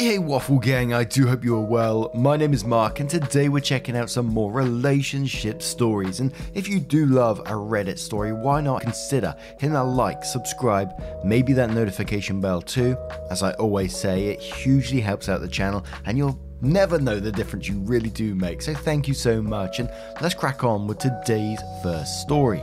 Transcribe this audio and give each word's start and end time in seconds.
Hey, 0.00 0.12
hey, 0.12 0.18
Waffle 0.18 0.58
Gang, 0.58 0.94
I 0.94 1.04
do 1.04 1.26
hope 1.26 1.44
you 1.44 1.54
are 1.56 1.60
well. 1.60 2.10
My 2.14 2.34
name 2.34 2.54
is 2.54 2.64
Mark, 2.64 3.00
and 3.00 3.10
today 3.10 3.50
we're 3.50 3.60
checking 3.60 3.98
out 3.98 4.08
some 4.08 4.24
more 4.24 4.50
relationship 4.50 5.60
stories. 5.60 6.20
And 6.20 6.32
if 6.54 6.68
you 6.68 6.80
do 6.80 7.04
love 7.04 7.40
a 7.40 7.52
Reddit 7.52 7.98
story, 7.98 8.32
why 8.32 8.62
not 8.62 8.80
consider 8.80 9.36
hitting 9.58 9.74
that 9.74 9.84
like, 9.84 10.24
subscribe, 10.24 10.88
maybe 11.22 11.52
that 11.52 11.74
notification 11.74 12.40
bell 12.40 12.62
too? 12.62 12.96
As 13.30 13.42
I 13.42 13.52
always 13.56 13.94
say, 13.94 14.28
it 14.28 14.40
hugely 14.40 15.02
helps 15.02 15.28
out 15.28 15.42
the 15.42 15.48
channel, 15.48 15.84
and 16.06 16.16
you'll 16.16 16.40
never 16.62 16.98
know 16.98 17.20
the 17.20 17.30
difference 17.30 17.68
you 17.68 17.78
really 17.80 18.08
do 18.08 18.34
make. 18.34 18.62
So 18.62 18.72
thank 18.72 19.06
you 19.06 19.12
so 19.12 19.42
much, 19.42 19.80
and 19.80 19.90
let's 20.22 20.34
crack 20.34 20.64
on 20.64 20.86
with 20.86 20.96
today's 20.96 21.60
first 21.82 22.22
story. 22.22 22.62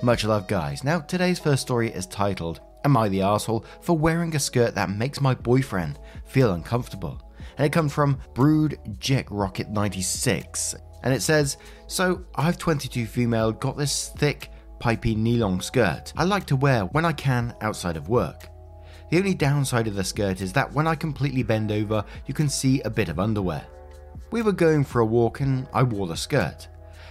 Much 0.00 0.24
love, 0.24 0.46
guys. 0.46 0.84
Now, 0.84 1.00
today's 1.00 1.40
first 1.40 1.62
story 1.62 1.90
is 1.90 2.06
titled 2.06 2.60
Am 2.88 2.96
I 2.96 3.10
the 3.10 3.20
asshole 3.20 3.66
for 3.82 3.98
wearing 3.98 4.34
a 4.34 4.38
skirt 4.38 4.74
that 4.74 4.88
makes 4.88 5.20
my 5.20 5.34
boyfriend 5.34 5.98
feel 6.24 6.54
uncomfortable? 6.54 7.20
And 7.58 7.66
it 7.66 7.70
comes 7.70 7.92
from 7.92 8.18
Brood 8.32 8.78
Jack 8.98 9.26
Rocket 9.28 9.68
96. 9.68 10.74
And 11.02 11.12
it 11.12 11.20
says, 11.20 11.58
So 11.86 12.24
I've 12.34 12.56
22 12.56 13.04
female, 13.04 13.52
got 13.52 13.76
this 13.76 14.08
thick, 14.16 14.50
pipey 14.80 15.14
knee 15.14 15.36
long 15.36 15.60
skirt 15.60 16.14
I 16.16 16.24
like 16.24 16.46
to 16.46 16.56
wear 16.56 16.84
when 16.86 17.04
I 17.04 17.12
can 17.12 17.54
outside 17.60 17.98
of 17.98 18.08
work. 18.08 18.48
The 19.10 19.18
only 19.18 19.34
downside 19.34 19.86
of 19.86 19.94
the 19.94 20.02
skirt 20.02 20.40
is 20.40 20.54
that 20.54 20.72
when 20.72 20.86
I 20.86 20.94
completely 20.94 21.42
bend 21.42 21.70
over, 21.70 22.02
you 22.24 22.32
can 22.32 22.48
see 22.48 22.80
a 22.80 22.90
bit 22.90 23.10
of 23.10 23.20
underwear. 23.20 23.66
We 24.30 24.40
were 24.40 24.52
going 24.52 24.82
for 24.82 25.00
a 25.00 25.06
walk 25.06 25.40
and 25.40 25.68
I 25.74 25.82
wore 25.82 26.06
the 26.06 26.16
skirt. 26.16 26.68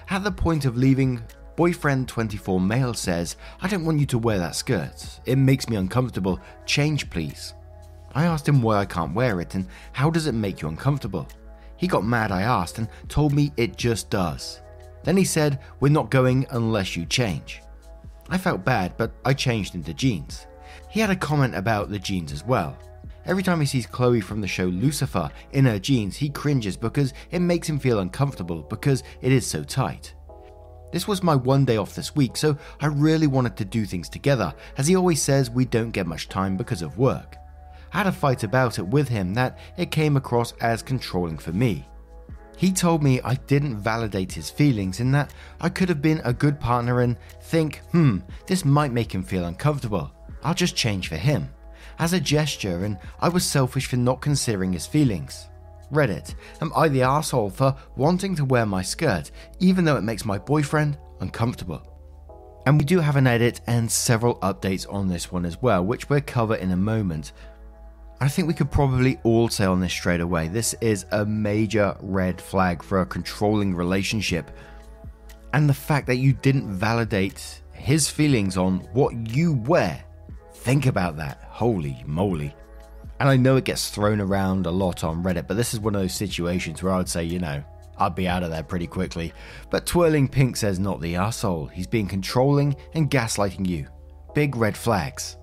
At 0.09 0.23
the 0.23 0.31
point 0.31 0.65
of 0.65 0.75
leaving, 0.75 1.21
Boyfriend 1.57 2.07
24 2.07 2.61
male 2.61 2.93
says, 2.93 3.35
I 3.63 3.67
don't 3.67 3.83
want 3.83 3.99
you 3.99 4.05
to 4.05 4.19
wear 4.19 4.37
that 4.37 4.55
skirt. 4.55 5.19
It 5.25 5.37
makes 5.37 5.67
me 5.67 5.75
uncomfortable. 5.75 6.39
Change, 6.67 7.09
please. 7.09 7.55
I 8.13 8.25
asked 8.25 8.47
him 8.47 8.61
why 8.61 8.77
I 8.77 8.85
can't 8.85 9.15
wear 9.15 9.41
it 9.41 9.55
and 9.55 9.67
how 9.91 10.11
does 10.11 10.27
it 10.27 10.35
make 10.35 10.61
you 10.61 10.67
uncomfortable. 10.67 11.27
He 11.75 11.87
got 11.87 12.05
mad, 12.05 12.31
I 12.31 12.43
asked, 12.43 12.77
and 12.77 12.87
told 13.09 13.33
me 13.33 13.51
it 13.57 13.75
just 13.75 14.11
does. 14.11 14.61
Then 15.03 15.17
he 15.17 15.23
said, 15.23 15.59
We're 15.79 15.89
not 15.89 16.11
going 16.11 16.45
unless 16.51 16.95
you 16.95 17.07
change. 17.07 17.63
I 18.29 18.37
felt 18.37 18.63
bad, 18.63 18.95
but 18.95 19.13
I 19.25 19.33
changed 19.33 19.73
into 19.73 19.95
jeans. 19.95 20.45
He 20.89 20.99
had 20.99 21.09
a 21.09 21.15
comment 21.15 21.55
about 21.55 21.89
the 21.89 21.97
jeans 21.97 22.31
as 22.31 22.45
well. 22.45 22.77
Every 23.25 23.41
time 23.41 23.59
he 23.59 23.65
sees 23.65 23.87
Chloe 23.87 24.21
from 24.21 24.41
the 24.41 24.47
show 24.47 24.65
Lucifer 24.65 25.31
in 25.53 25.65
her 25.65 25.79
jeans, 25.79 26.17
he 26.17 26.29
cringes 26.29 26.77
because 26.77 27.15
it 27.31 27.39
makes 27.39 27.67
him 27.67 27.79
feel 27.79 27.97
uncomfortable 27.97 28.61
because 28.61 29.01
it 29.21 29.31
is 29.31 29.45
so 29.45 29.63
tight. 29.63 30.13
This 30.91 31.07
was 31.07 31.21
my 31.21 31.35
one 31.35 31.65
day 31.65 31.77
off 31.77 31.95
this 31.95 32.15
week, 32.15 32.37
so 32.37 32.57
I 32.79 32.87
really 32.87 33.27
wanted 33.27 33.57
to 33.57 33.65
do 33.65 33.85
things 33.85 34.07
together, 34.07 34.53
as 34.77 34.87
he 34.87 34.95
always 34.95 35.21
says 35.21 35.49
we 35.49 35.65
don't 35.65 35.91
get 35.91 36.07
much 36.07 36.29
time 36.29 36.55
because 36.55 36.81
of 36.81 36.97
work. 36.97 37.35
I 37.93 37.99
had 37.99 38.07
a 38.07 38.11
fight 38.11 38.43
about 38.43 38.79
it 38.79 38.87
with 38.87 39.07
him 39.07 39.33
that 39.33 39.57
it 39.77 39.91
came 39.91 40.17
across 40.17 40.53
as 40.61 40.81
controlling 40.81 41.37
for 41.37 41.51
me. 41.51 41.85
He 42.57 42.71
told 42.71 43.03
me 43.03 43.21
I 43.21 43.35
didn't 43.35 43.77
validate 43.77 44.31
his 44.31 44.49
feelings 44.49 44.99
and 44.99 45.13
that 45.13 45.33
I 45.61 45.69
could 45.69 45.89
have 45.89 46.01
been 46.01 46.21
a 46.23 46.33
good 46.33 46.59
partner 46.59 47.01
and 47.01 47.17
think, 47.41 47.81
hmm, 47.91 48.19
this 48.47 48.65
might 48.65 48.91
make 48.91 49.13
him 49.13 49.23
feel 49.23 49.45
uncomfortable. 49.45 50.11
I'll 50.43 50.55
just 50.55 50.75
change 50.75 51.07
for 51.07 51.17
him. 51.17 51.49
As 51.99 52.13
a 52.13 52.19
gesture, 52.19 52.83
and 52.83 52.97
I 53.19 53.29
was 53.29 53.45
selfish 53.45 53.87
for 53.87 53.97
not 53.97 54.21
considering 54.21 54.73
his 54.73 54.87
feelings. 54.87 55.47
Reddit, 55.91 56.35
am 56.61 56.71
I 56.75 56.89
the 56.89 57.03
asshole 57.03 57.49
for 57.49 57.75
wanting 57.95 58.35
to 58.35 58.45
wear 58.45 58.65
my 58.65 58.81
skirt 58.81 59.31
even 59.59 59.85
though 59.85 59.95
it 59.95 60.01
makes 60.01 60.25
my 60.25 60.37
boyfriend 60.37 60.97
uncomfortable? 61.21 61.81
And 62.65 62.77
we 62.77 62.83
do 62.83 62.99
have 62.99 63.15
an 63.15 63.27
edit 63.27 63.61
and 63.67 63.89
several 63.89 64.35
updates 64.39 64.91
on 64.93 65.07
this 65.07 65.31
one 65.31 65.45
as 65.45 65.61
well, 65.61 65.85
which 65.85 66.09
we'll 66.09 66.19
cover 66.19 66.55
in 66.55 66.71
a 66.71 66.77
moment. 66.77 67.31
I 68.19 68.27
think 68.27 68.47
we 68.47 68.53
could 68.53 68.71
probably 68.71 69.19
all 69.23 69.47
say 69.47 69.63
on 69.63 69.79
this 69.79 69.93
straight 69.93 70.19
away 70.19 70.49
this 70.49 70.75
is 70.81 71.05
a 71.11 71.25
major 71.25 71.95
red 72.01 72.41
flag 72.41 72.83
for 72.83 72.99
a 72.99 73.05
controlling 73.05 73.73
relationship. 73.73 74.51
And 75.53 75.69
the 75.69 75.73
fact 75.73 76.07
that 76.07 76.17
you 76.17 76.33
didn't 76.33 76.73
validate 76.73 77.61
his 77.71 78.09
feelings 78.09 78.57
on 78.57 78.79
what 78.91 79.15
you 79.15 79.53
wear. 79.53 80.03
Think 80.51 80.87
about 80.87 81.15
that. 81.17 81.47
Holy 81.49 82.03
moly. 82.05 82.53
And 83.19 83.27
I 83.29 83.35
know 83.35 83.55
it 83.55 83.63
gets 83.63 83.89
thrown 83.89 84.21
around 84.21 84.65
a 84.65 84.71
lot 84.71 85.03
on 85.03 85.23
Reddit, 85.23 85.47
but 85.47 85.57
this 85.57 85.73
is 85.73 85.79
one 85.79 85.95
of 85.95 86.01
those 86.01 86.13
situations 86.13 86.83
where 86.83 86.93
I'd 86.93 87.09
say, 87.09 87.23
you 87.23 87.39
know, 87.39 87.63
I'd 87.97 88.15
be 88.15 88.27
out 88.27 88.43
of 88.43 88.51
there 88.51 88.63
pretty 88.63 88.87
quickly. 88.87 89.33
But 89.69 89.85
Twirling 89.85 90.27
Pink 90.27 90.55
says 90.55 90.79
not 90.79 91.01
the 91.01 91.15
asshole. 91.15 91.65
He's 91.67 91.87
being 91.87 92.07
controlling 92.07 92.75
and 92.93 93.09
gaslighting 93.09 93.67
you. 93.67 93.87
Big 94.35 94.55
red 94.55 94.77
flags. 94.77 95.37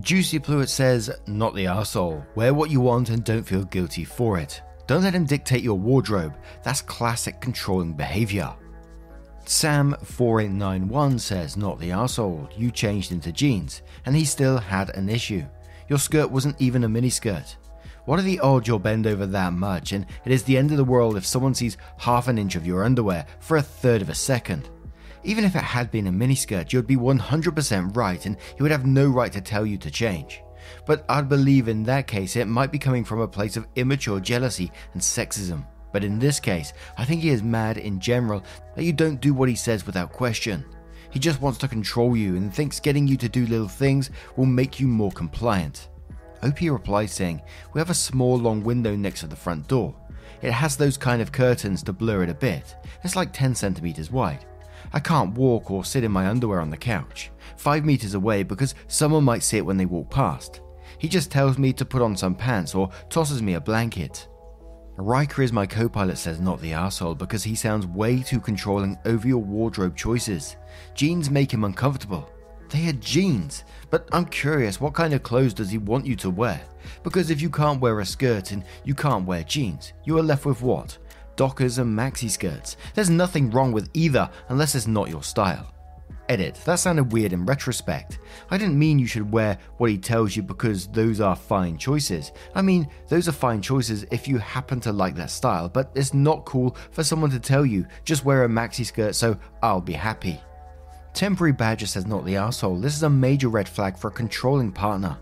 Juicy 0.00 0.38
Pluet 0.38 0.68
says, 0.68 1.10
not 1.26 1.54
the 1.54 1.66
asshole. 1.66 2.26
Wear 2.34 2.52
what 2.52 2.70
you 2.70 2.80
want 2.80 3.10
and 3.10 3.24
don't 3.24 3.44
feel 3.44 3.64
guilty 3.64 4.04
for 4.04 4.38
it. 4.38 4.60
Don't 4.86 5.02
let 5.02 5.14
him 5.14 5.24
dictate 5.24 5.62
your 5.62 5.78
wardrobe. 5.78 6.34
That's 6.62 6.82
classic 6.82 7.40
controlling 7.40 7.94
behavior. 7.94 8.52
Sam4891 9.46 11.20
says, 11.20 11.56
not 11.56 11.78
the 11.78 11.92
asshole. 11.92 12.50
You 12.54 12.70
changed 12.70 13.12
into 13.12 13.32
jeans, 13.32 13.80
and 14.04 14.14
he 14.14 14.26
still 14.26 14.58
had 14.58 14.94
an 14.94 15.08
issue. 15.08 15.46
Your 15.88 15.98
skirt 15.98 16.30
wasn't 16.30 16.60
even 16.60 16.84
a 16.84 16.88
miniskirt. 16.88 17.56
What 18.04 18.18
are 18.18 18.22
the 18.22 18.40
odds 18.40 18.68
you'll 18.68 18.78
bend 18.78 19.06
over 19.06 19.26
that 19.26 19.52
much, 19.52 19.92
and 19.92 20.06
it 20.24 20.32
is 20.32 20.42
the 20.42 20.56
end 20.56 20.70
of 20.70 20.76
the 20.76 20.84
world 20.84 21.16
if 21.16 21.26
someone 21.26 21.54
sees 21.54 21.76
half 21.98 22.28
an 22.28 22.38
inch 22.38 22.56
of 22.56 22.66
your 22.66 22.84
underwear 22.84 23.26
for 23.40 23.56
a 23.56 23.62
third 23.62 24.02
of 24.02 24.08
a 24.08 24.14
second? 24.14 24.68
Even 25.24 25.44
if 25.44 25.56
it 25.56 25.62
had 25.62 25.90
been 25.90 26.06
a 26.06 26.12
miniskirt, 26.12 26.72
you'd 26.72 26.86
be 26.86 26.96
100% 26.96 27.96
right, 27.96 28.24
and 28.26 28.36
he 28.56 28.62
would 28.62 28.70
have 28.70 28.86
no 28.86 29.08
right 29.08 29.32
to 29.32 29.40
tell 29.40 29.66
you 29.66 29.76
to 29.78 29.90
change. 29.90 30.42
But 30.86 31.04
I'd 31.08 31.28
believe 31.28 31.68
in 31.68 31.82
that 31.84 32.06
case 32.06 32.36
it 32.36 32.46
might 32.46 32.72
be 32.72 32.78
coming 32.78 33.04
from 33.04 33.20
a 33.20 33.28
place 33.28 33.56
of 33.56 33.66
immature 33.76 34.20
jealousy 34.20 34.70
and 34.92 35.02
sexism. 35.02 35.66
But 35.92 36.04
in 36.04 36.18
this 36.18 36.38
case, 36.38 36.74
I 36.98 37.04
think 37.04 37.22
he 37.22 37.30
is 37.30 37.42
mad 37.42 37.78
in 37.78 37.98
general 37.98 38.42
that 38.74 38.84
you 38.84 38.92
don't 38.92 39.20
do 39.20 39.32
what 39.32 39.48
he 39.48 39.54
says 39.54 39.86
without 39.86 40.12
question. 40.12 40.64
He 41.10 41.18
just 41.18 41.40
wants 41.40 41.58
to 41.58 41.68
control 41.68 42.16
you 42.16 42.36
and 42.36 42.54
thinks 42.54 42.80
getting 42.80 43.06
you 43.06 43.16
to 43.16 43.28
do 43.28 43.46
little 43.46 43.68
things 43.68 44.10
will 44.36 44.46
make 44.46 44.78
you 44.78 44.86
more 44.86 45.12
compliant. 45.12 45.88
OP 46.42 46.60
replies 46.60 47.12
saying, 47.12 47.42
We 47.72 47.80
have 47.80 47.90
a 47.90 47.94
small 47.94 48.36
long 48.36 48.62
window 48.62 48.94
next 48.94 49.20
to 49.20 49.26
the 49.26 49.36
front 49.36 49.68
door. 49.68 49.94
It 50.42 50.52
has 50.52 50.76
those 50.76 50.96
kind 50.96 51.20
of 51.20 51.32
curtains 51.32 51.82
to 51.84 51.92
blur 51.92 52.22
it 52.22 52.30
a 52.30 52.34
bit. 52.34 52.76
It's 53.02 53.16
like 53.16 53.32
10 53.32 53.54
centimeters 53.54 54.10
wide. 54.10 54.44
I 54.92 55.00
can't 55.00 55.34
walk 55.34 55.70
or 55.70 55.84
sit 55.84 56.04
in 56.04 56.12
my 56.12 56.28
underwear 56.28 56.60
on 56.60 56.70
the 56.70 56.76
couch, 56.76 57.30
5 57.56 57.84
meters 57.84 58.14
away 58.14 58.42
because 58.42 58.74
someone 58.86 59.24
might 59.24 59.42
see 59.42 59.56
it 59.56 59.66
when 59.66 59.76
they 59.76 59.86
walk 59.86 60.10
past. 60.10 60.60
He 60.98 61.08
just 61.08 61.30
tells 61.30 61.58
me 61.58 61.72
to 61.74 61.84
put 61.84 62.02
on 62.02 62.16
some 62.16 62.34
pants 62.34 62.74
or 62.74 62.90
tosses 63.08 63.42
me 63.42 63.54
a 63.54 63.60
blanket. 63.60 64.28
Riker 65.00 65.42
is 65.42 65.52
my 65.52 65.64
co 65.64 65.88
pilot 65.88 66.18
says 66.18 66.40
not 66.40 66.60
the 66.60 66.72
asshole 66.72 67.14
because 67.14 67.44
he 67.44 67.54
sounds 67.54 67.86
way 67.86 68.20
too 68.20 68.40
controlling 68.40 68.98
over 69.04 69.28
your 69.28 69.38
wardrobe 69.38 69.96
choices. 69.96 70.56
Jeans 70.96 71.30
make 71.30 71.52
him 71.52 71.62
uncomfortable. 71.62 72.28
They 72.68 72.88
are 72.88 72.94
jeans, 72.94 73.62
but 73.90 74.08
I'm 74.10 74.24
curious 74.26 74.80
what 74.80 74.94
kind 74.94 75.14
of 75.14 75.22
clothes 75.22 75.54
does 75.54 75.70
he 75.70 75.78
want 75.78 76.04
you 76.04 76.16
to 76.16 76.30
wear? 76.30 76.60
Because 77.04 77.30
if 77.30 77.40
you 77.40 77.48
can't 77.48 77.80
wear 77.80 78.00
a 78.00 78.04
skirt 78.04 78.50
and 78.50 78.64
you 78.82 78.96
can't 78.96 79.24
wear 79.24 79.44
jeans, 79.44 79.92
you 80.04 80.18
are 80.18 80.22
left 80.22 80.44
with 80.44 80.62
what? 80.62 80.98
Dockers 81.36 81.78
and 81.78 81.96
maxi 81.96 82.28
skirts. 82.28 82.76
There's 82.96 83.08
nothing 83.08 83.52
wrong 83.52 83.70
with 83.70 83.90
either 83.94 84.28
unless 84.48 84.74
it's 84.74 84.88
not 84.88 85.10
your 85.10 85.22
style. 85.22 85.72
Edit. 86.28 86.60
That 86.64 86.76
sounded 86.76 87.12
weird 87.12 87.32
in 87.32 87.46
retrospect. 87.46 88.18
I 88.50 88.58
didn't 88.58 88.78
mean 88.78 88.98
you 88.98 89.06
should 89.06 89.30
wear 89.30 89.58
what 89.78 89.90
he 89.90 89.98
tells 89.98 90.36
you 90.36 90.42
because 90.42 90.86
those 90.88 91.20
are 91.20 91.34
fine 91.34 91.78
choices. 91.78 92.32
I 92.54 92.62
mean, 92.62 92.88
those 93.08 93.28
are 93.28 93.32
fine 93.32 93.62
choices 93.62 94.04
if 94.10 94.28
you 94.28 94.38
happen 94.38 94.80
to 94.80 94.92
like 94.92 95.14
that 95.16 95.30
style, 95.30 95.68
but 95.68 95.90
it's 95.94 96.14
not 96.14 96.44
cool 96.44 96.76
for 96.90 97.02
someone 97.02 97.30
to 97.30 97.40
tell 97.40 97.64
you, 97.64 97.86
just 98.04 98.24
wear 98.24 98.44
a 98.44 98.48
maxi 98.48 98.84
skirt 98.84 99.14
so 99.14 99.38
I'll 99.62 99.80
be 99.80 99.94
happy. 99.94 100.40
Temporary 101.14 101.52
Badger 101.52 101.86
says 101.86 102.06
not 102.06 102.24
the 102.24 102.36
asshole. 102.36 102.76
This 102.76 102.94
is 102.94 103.02
a 103.02 103.10
major 103.10 103.48
red 103.48 103.68
flag 103.68 103.96
for 103.96 104.08
a 104.08 104.12
controlling 104.12 104.70
partner. 104.70 105.16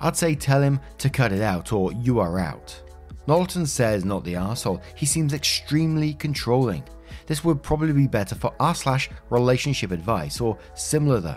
I'd 0.00 0.16
say 0.16 0.34
tell 0.34 0.62
him 0.62 0.80
to 0.98 1.10
cut 1.10 1.32
it 1.32 1.42
out 1.42 1.72
or 1.72 1.92
you 1.92 2.18
are 2.20 2.38
out. 2.38 2.80
Knowlton 3.26 3.66
says 3.66 4.04
not 4.04 4.24
the 4.24 4.36
asshole. 4.36 4.82
He 4.94 5.06
seems 5.06 5.32
extremely 5.32 6.14
controlling. 6.14 6.84
This 7.26 7.44
would 7.44 7.62
probably 7.62 7.92
be 7.92 8.06
better 8.06 8.34
for 8.34 8.54
r 8.60 8.74
slash 8.74 9.10
relationship 9.30 9.90
advice 9.90 10.40
or 10.40 10.58
similar 10.74 11.20
though. 11.20 11.36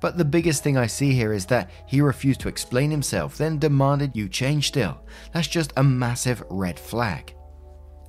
But 0.00 0.16
the 0.16 0.24
biggest 0.24 0.62
thing 0.62 0.76
I 0.76 0.86
see 0.86 1.12
here 1.12 1.32
is 1.32 1.46
that 1.46 1.70
he 1.86 2.00
refused 2.00 2.40
to 2.40 2.48
explain 2.48 2.90
himself, 2.90 3.38
then 3.38 3.58
demanded 3.58 4.14
you 4.14 4.28
change 4.28 4.68
still. 4.68 5.00
That's 5.32 5.48
just 5.48 5.72
a 5.76 5.82
massive 5.82 6.42
red 6.50 6.78
flag. 6.78 7.34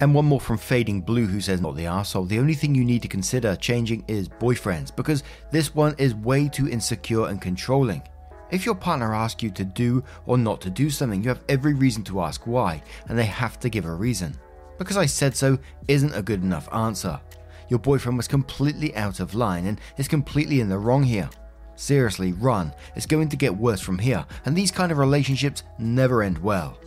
And 0.02 0.14
one 0.14 0.26
more 0.26 0.40
from 0.40 0.58
Fading 0.58 1.02
Blue 1.02 1.26
who 1.26 1.42
says, 1.42 1.60
Not 1.60 1.76
the 1.76 1.86
arsehole. 1.86 2.28
The 2.28 2.40
only 2.40 2.54
thing 2.54 2.74
you 2.74 2.86
need 2.86 3.02
to 3.02 3.08
consider 3.10 3.56
changing 3.56 4.06
is 4.08 4.30
boyfriends, 4.30 4.96
because 4.96 5.24
this 5.52 5.76
one 5.76 5.94
is 5.98 6.16
way 6.16 6.48
too 6.48 6.70
insecure 6.70 7.28
and 7.28 7.42
controlling. 7.42 8.02
If 8.50 8.66
your 8.66 8.76
partner 8.76 9.14
asks 9.14 9.44
you 9.44 9.52
to 9.52 9.66
do 9.66 10.04
or 10.26 10.38
not 10.38 10.62
to 10.62 10.70
do 10.70 10.90
something, 10.90 11.22
you 11.22 11.30
have 11.30 11.44
every 11.50 11.74
reason 11.74 12.04
to 12.06 12.22
ask 12.22 12.48
why, 12.48 12.82
and 13.08 13.18
they 13.18 13.26
have 13.26 13.60
to 13.60 13.70
give 13.70 13.86
a 13.86 13.94
reason. 13.94 14.36
Because 14.80 14.98
I 14.98 15.06
said 15.06 15.36
so 15.36 15.60
isn't 15.88 16.16
a 16.16 16.24
good 16.24 16.42
enough 16.42 16.68
answer. 16.74 17.20
Your 17.68 17.80
boyfriend 17.80 18.18
was 18.18 18.28
completely 18.28 18.96
out 18.96 19.20
of 19.20 19.36
line 19.36 19.68
and 19.68 19.80
is 19.98 20.08
completely 20.08 20.62
in 20.62 20.70
the 20.70 20.80
wrong 20.80 21.04
here. 21.04 21.30
Seriously, 21.76 22.34
run. 22.34 22.74
It's 22.96 23.06
going 23.06 23.30
to 23.30 23.38
get 23.38 23.56
worse 23.56 23.80
from 23.80 24.00
here, 24.00 24.26
and 24.46 24.56
these 24.56 24.72
kind 24.72 24.92
of 24.92 24.98
relationships 24.98 25.64
never 25.78 26.24
end 26.24 26.38
well. 26.40 26.78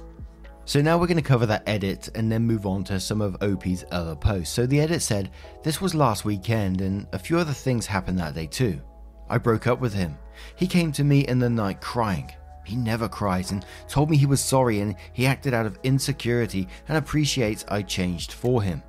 So 0.65 0.81
now 0.81 0.99
we're 0.99 1.07
going 1.07 1.17
to 1.17 1.23
cover 1.23 1.47
that 1.47 1.65
edit 1.67 2.09
and 2.15 2.31
then 2.31 2.43
move 2.43 2.67
on 2.67 2.85
to 2.85 2.99
some 3.01 3.21
of 3.21 3.43
OP's 3.43 3.85
other 3.91 4.15
posts. 4.15 4.55
So 4.55 4.67
the 4.67 4.81
edit 4.81 5.03
said, 5.03 5.31
This 5.63 5.81
was 5.81 5.95
last 5.95 6.25
weekend 6.25 6.81
and 6.81 7.07
a 7.13 7.19
few 7.19 7.39
other 7.39 7.53
things 7.53 7.87
happened 7.87 8.19
that 8.19 8.35
day 8.35 8.47
too. 8.47 8.81
I 9.29 9.39
broke 9.39 9.67
up 9.67 9.81
with 9.81 9.93
him. 9.93 10.17
He 10.57 10.67
came 10.67 10.93
to 10.93 11.05
me 11.05 11.27
in 11.27 11.39
the 11.39 11.51
night 11.51 11.81
crying. 11.81 12.31
He 12.65 12.77
never 12.77 13.09
cries 13.09 13.51
and 13.51 13.65
told 13.89 14.11
me 14.11 14.17
he 14.17 14.27
was 14.27 14.41
sorry 14.41 14.81
and 14.81 14.95
he 15.13 15.27
acted 15.27 15.55
out 15.55 15.67
of 15.67 15.79
insecurity 15.83 16.69
and 16.89 16.97
appreciates 16.97 17.65
I 17.69 17.83
changed 17.83 18.33
for 18.33 18.63
him. 18.63 18.83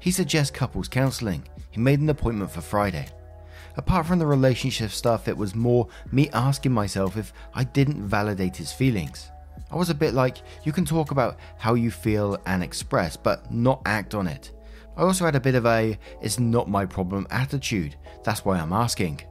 He 0.00 0.10
suggests 0.10 0.50
couples 0.50 0.88
counseling. 0.88 1.46
He 1.70 1.80
made 1.80 2.00
an 2.00 2.10
appointment 2.10 2.50
for 2.50 2.60
Friday. 2.60 3.06
Apart 3.76 4.06
from 4.06 4.18
the 4.18 4.26
relationship 4.26 4.90
stuff, 4.90 5.26
it 5.26 5.36
was 5.36 5.54
more 5.54 5.88
me 6.12 6.30
asking 6.32 6.72
myself 6.72 7.16
if 7.16 7.32
I 7.54 7.64
didn't 7.64 8.06
validate 8.06 8.56
his 8.56 8.72
feelings. 8.72 9.30
I 9.70 9.76
was 9.76 9.90
a 9.90 9.94
bit 9.94 10.14
like, 10.14 10.38
you 10.62 10.72
can 10.72 10.84
talk 10.84 11.10
about 11.10 11.38
how 11.58 11.74
you 11.74 11.90
feel 11.90 12.38
and 12.46 12.62
express, 12.62 13.16
but 13.16 13.50
not 13.50 13.82
act 13.86 14.14
on 14.14 14.28
it. 14.28 14.52
I 14.96 15.02
also 15.02 15.24
had 15.24 15.34
a 15.34 15.40
bit 15.40 15.56
of 15.56 15.66
a, 15.66 15.98
it's 16.22 16.38
not 16.38 16.68
my 16.68 16.86
problem 16.86 17.26
attitude. 17.30 17.96
That's 18.22 18.44
why 18.44 18.58
I'm 18.58 18.72
asking. 18.72 19.22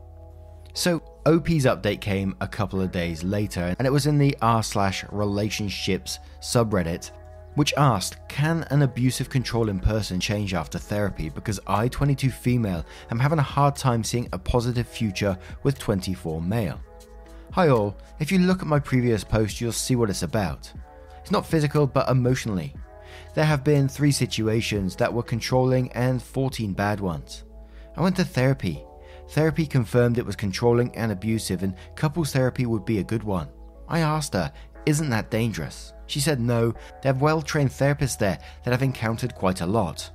So, 0.73 1.01
OP's 1.25 1.63
update 1.65 2.01
came 2.01 2.35
a 2.41 2.47
couple 2.47 2.81
of 2.81 2.91
days 2.91 3.23
later, 3.23 3.73
and 3.79 3.87
it 3.87 3.91
was 3.91 4.07
in 4.07 4.17
the 4.17 4.35
r 4.41 4.61
slash 4.61 5.05
relationships 5.09 6.19
subreddit, 6.41 7.11
which 7.55 7.73
asked, 7.77 8.17
Can 8.27 8.63
an 8.71 8.81
abusive 8.81 9.29
controlling 9.29 9.79
person 9.79 10.19
change 10.19 10.53
after 10.53 10.77
therapy? 10.77 11.29
Because 11.29 11.61
I, 11.65 11.87
22 11.87 12.29
female, 12.29 12.85
am 13.09 13.19
having 13.19 13.39
a 13.39 13.43
hard 13.43 13.77
time 13.77 14.03
seeing 14.03 14.27
a 14.33 14.37
positive 14.37 14.85
future 14.85 15.37
with 15.63 15.79
24 15.79 16.41
male. 16.41 16.81
Hi 17.51 17.69
all, 17.69 17.95
if 18.19 18.29
you 18.29 18.39
look 18.39 18.59
at 18.59 18.67
my 18.67 18.79
previous 18.79 19.23
post, 19.23 19.61
you'll 19.61 19.71
see 19.71 19.95
what 19.95 20.09
it's 20.09 20.23
about. 20.23 20.73
It's 21.21 21.31
not 21.31 21.45
physical, 21.45 21.87
but 21.87 22.09
emotionally. 22.09 22.75
There 23.33 23.45
have 23.45 23.63
been 23.63 23.87
three 23.87 24.11
situations 24.11 24.97
that 24.97 25.13
were 25.13 25.23
controlling 25.23 25.89
and 25.93 26.21
14 26.21 26.73
bad 26.73 26.99
ones. 26.99 27.45
I 27.95 28.01
went 28.01 28.17
to 28.17 28.25
therapy. 28.25 28.83
Therapy 29.29 29.65
confirmed 29.65 30.17
it 30.17 30.25
was 30.25 30.35
controlling 30.35 30.95
and 30.95 31.11
abusive, 31.11 31.63
and 31.63 31.75
couples 31.95 32.31
therapy 32.31 32.65
would 32.65 32.85
be 32.85 32.99
a 32.99 33.03
good 33.03 33.23
one. 33.23 33.49
I 33.87 33.99
asked 33.99 34.33
her, 34.33 34.51
Isn't 34.85 35.09
that 35.09 35.31
dangerous? 35.31 35.93
She 36.07 36.19
said 36.19 36.39
no, 36.39 36.73
they 37.01 37.09
have 37.09 37.21
well 37.21 37.41
trained 37.41 37.71
therapists 37.71 38.17
there 38.17 38.37
that 38.63 38.73
I've 38.73 38.83
encountered 38.83 39.35
quite 39.35 39.61
a 39.61 39.65
lot. 39.65 40.11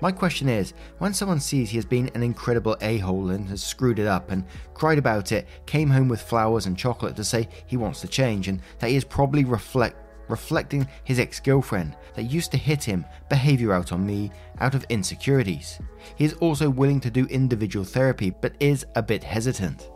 My 0.00 0.12
question 0.12 0.48
is 0.48 0.74
when 0.98 1.12
someone 1.12 1.40
sees 1.40 1.70
he 1.70 1.76
has 1.76 1.84
been 1.84 2.08
an 2.14 2.22
incredible 2.22 2.76
a 2.80 2.98
hole 2.98 3.30
and 3.30 3.48
has 3.48 3.64
screwed 3.64 3.98
it 3.98 4.06
up 4.06 4.30
and 4.30 4.44
cried 4.72 4.98
about 4.98 5.32
it, 5.32 5.48
came 5.66 5.90
home 5.90 6.06
with 6.06 6.22
flowers 6.22 6.66
and 6.66 6.78
chocolate 6.78 7.16
to 7.16 7.24
say 7.24 7.48
he 7.66 7.76
wants 7.76 8.00
to 8.02 8.08
change 8.08 8.46
and 8.46 8.60
that 8.78 8.90
he 8.90 8.96
is 8.96 9.04
probably 9.04 9.44
reflect, 9.44 9.96
reflecting 10.28 10.86
his 11.04 11.18
ex 11.18 11.40
girlfriend 11.40 11.96
that 12.14 12.24
used 12.24 12.50
to 12.52 12.56
hit 12.56 12.84
him 12.84 13.04
behavior 13.28 13.72
out 13.72 13.92
on 13.92 14.06
me 14.06 14.30
out 14.60 14.74
of 14.74 14.84
insecurities. 14.88 15.78
He 16.16 16.24
is 16.24 16.34
also 16.34 16.70
willing 16.70 17.00
to 17.00 17.10
do 17.10 17.26
individual 17.26 17.84
therapy 17.84 18.30
but 18.30 18.54
is 18.60 18.86
a 18.94 19.02
bit 19.02 19.24
hesitant. 19.24 19.90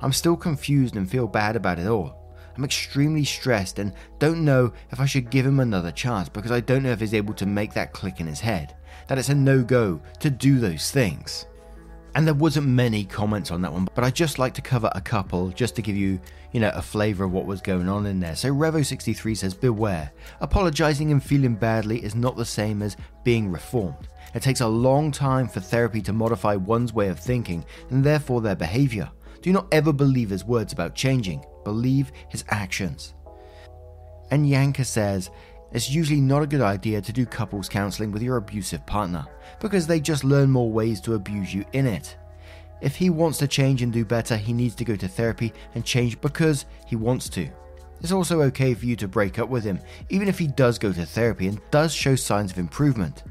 I'm 0.00 0.12
still 0.12 0.36
confused 0.36 0.96
and 0.96 1.10
feel 1.10 1.26
bad 1.26 1.56
about 1.56 1.78
it 1.78 1.86
all. 1.86 2.24
I'm 2.56 2.64
extremely 2.64 3.24
stressed 3.24 3.78
and 3.78 3.92
don't 4.18 4.44
know 4.44 4.72
if 4.90 5.00
I 5.00 5.06
should 5.06 5.30
give 5.30 5.46
him 5.46 5.60
another 5.60 5.90
chance 5.90 6.28
because 6.28 6.52
I 6.52 6.60
don't 6.60 6.82
know 6.82 6.92
if 6.92 7.00
he's 7.00 7.14
able 7.14 7.34
to 7.34 7.46
make 7.46 7.74
that 7.74 7.92
click 7.92 8.20
in 8.20 8.26
his 8.26 8.40
head, 8.40 8.76
that 9.08 9.18
it's 9.18 9.28
a 9.28 9.34
no 9.34 9.62
go 9.62 10.00
to 10.20 10.30
do 10.30 10.58
those 10.58 10.90
things. 10.90 11.46
And 12.14 12.26
there 12.26 12.34
wasn't 12.34 12.68
many 12.68 13.04
comments 13.04 13.50
on 13.50 13.60
that 13.62 13.72
one, 13.72 13.88
but 13.94 14.04
I 14.04 14.10
just 14.10 14.38
like 14.38 14.54
to 14.54 14.62
cover 14.62 14.90
a 14.94 15.00
couple 15.00 15.48
just 15.50 15.74
to 15.76 15.82
give 15.82 15.96
you, 15.96 16.20
you 16.52 16.60
know, 16.60 16.70
a 16.74 16.82
flavor 16.82 17.24
of 17.24 17.32
what 17.32 17.46
was 17.46 17.60
going 17.60 17.88
on 17.88 18.06
in 18.06 18.20
there. 18.20 18.36
So 18.36 18.54
Revo63 18.54 19.36
says, 19.36 19.52
Beware. 19.52 20.12
Apologizing 20.40 21.10
and 21.10 21.22
feeling 21.22 21.56
badly 21.56 22.04
is 22.04 22.14
not 22.14 22.36
the 22.36 22.44
same 22.44 22.82
as 22.82 22.96
being 23.24 23.50
reformed. 23.50 24.08
It 24.32 24.42
takes 24.42 24.60
a 24.60 24.68
long 24.68 25.10
time 25.10 25.48
for 25.48 25.60
therapy 25.60 26.00
to 26.02 26.12
modify 26.12 26.54
one's 26.54 26.92
way 26.92 27.08
of 27.08 27.18
thinking 27.18 27.64
and 27.90 28.04
therefore 28.04 28.40
their 28.40 28.56
behavior. 28.56 29.10
Do 29.42 29.52
not 29.52 29.66
ever 29.72 29.92
believe 29.92 30.30
his 30.30 30.44
words 30.44 30.72
about 30.72 30.94
changing, 30.94 31.44
believe 31.64 32.12
his 32.28 32.44
actions. 32.48 33.14
And 34.30 34.48
Yanka 34.48 34.84
says, 34.84 35.30
it's 35.74 35.90
usually 35.90 36.20
not 36.20 36.42
a 36.42 36.46
good 36.46 36.60
idea 36.60 37.00
to 37.00 37.12
do 37.12 37.26
couples 37.26 37.68
counseling 37.68 38.12
with 38.12 38.22
your 38.22 38.36
abusive 38.36 38.86
partner 38.86 39.26
because 39.60 39.86
they 39.86 39.98
just 39.98 40.22
learn 40.22 40.48
more 40.48 40.70
ways 40.70 41.00
to 41.00 41.14
abuse 41.14 41.52
you 41.52 41.64
in 41.72 41.84
it. 41.86 42.16
If 42.80 42.94
he 42.94 43.10
wants 43.10 43.38
to 43.38 43.48
change 43.48 43.82
and 43.82 43.92
do 43.92 44.04
better, 44.04 44.36
he 44.36 44.52
needs 44.52 44.76
to 44.76 44.84
go 44.84 44.94
to 44.94 45.08
therapy 45.08 45.52
and 45.74 45.84
change 45.84 46.20
because 46.20 46.66
he 46.86 46.94
wants 46.94 47.28
to. 47.30 47.48
It's 48.00 48.12
also 48.12 48.42
okay 48.42 48.74
for 48.74 48.86
you 48.86 48.94
to 48.96 49.08
break 49.08 49.38
up 49.38 49.48
with 49.48 49.64
him, 49.64 49.80
even 50.10 50.28
if 50.28 50.38
he 50.38 50.46
does 50.46 50.78
go 50.78 50.92
to 50.92 51.06
therapy 51.06 51.48
and 51.48 51.60
does 51.70 51.92
show 51.92 52.14
signs 52.14 52.52
of 52.52 52.58
improvement. 52.58 53.24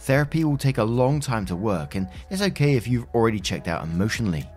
Therapy 0.00 0.44
will 0.44 0.58
take 0.58 0.78
a 0.78 0.84
long 0.84 1.20
time 1.20 1.46
to 1.46 1.56
work, 1.56 1.94
and 1.94 2.08
it's 2.28 2.42
okay 2.42 2.74
if 2.74 2.86
you've 2.86 3.06
already 3.14 3.40
checked 3.40 3.68
out 3.68 3.84
emotionally. 3.84 4.48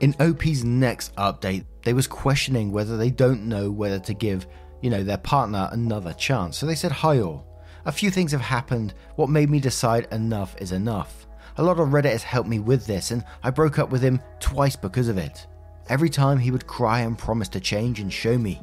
In 0.00 0.14
OP's 0.18 0.64
next 0.64 1.14
update, 1.16 1.64
they 1.82 1.92
was 1.92 2.06
questioning 2.06 2.72
whether 2.72 2.96
they 2.96 3.10
don't 3.10 3.44
know 3.44 3.70
whether 3.70 3.98
to 4.00 4.14
give, 4.14 4.46
you 4.84 4.90
know, 4.90 5.02
their 5.02 5.16
partner 5.16 5.70
another 5.72 6.12
chance. 6.12 6.58
So 6.58 6.66
they 6.66 6.74
said, 6.74 6.92
"Hi 6.92 7.18
all. 7.18 7.46
A 7.86 7.90
few 7.90 8.10
things 8.10 8.32
have 8.32 8.42
happened. 8.42 8.92
What 9.16 9.30
made 9.30 9.48
me 9.48 9.58
decide 9.58 10.06
enough 10.12 10.54
is 10.60 10.72
enough. 10.72 11.26
A 11.56 11.62
lot 11.62 11.80
of 11.80 11.88
Reddit 11.88 12.12
has 12.12 12.22
helped 12.22 12.50
me 12.50 12.58
with 12.58 12.84
this, 12.84 13.10
and 13.10 13.24
I 13.42 13.48
broke 13.48 13.78
up 13.78 13.88
with 13.88 14.02
him 14.02 14.20
twice 14.40 14.76
because 14.76 15.08
of 15.08 15.16
it. 15.16 15.46
Every 15.88 16.10
time 16.10 16.38
he 16.38 16.50
would 16.50 16.66
cry 16.66 17.00
and 17.00 17.16
promise 17.16 17.48
to 17.50 17.60
change 17.60 17.98
and 17.98 18.12
show 18.12 18.36
me. 18.36 18.60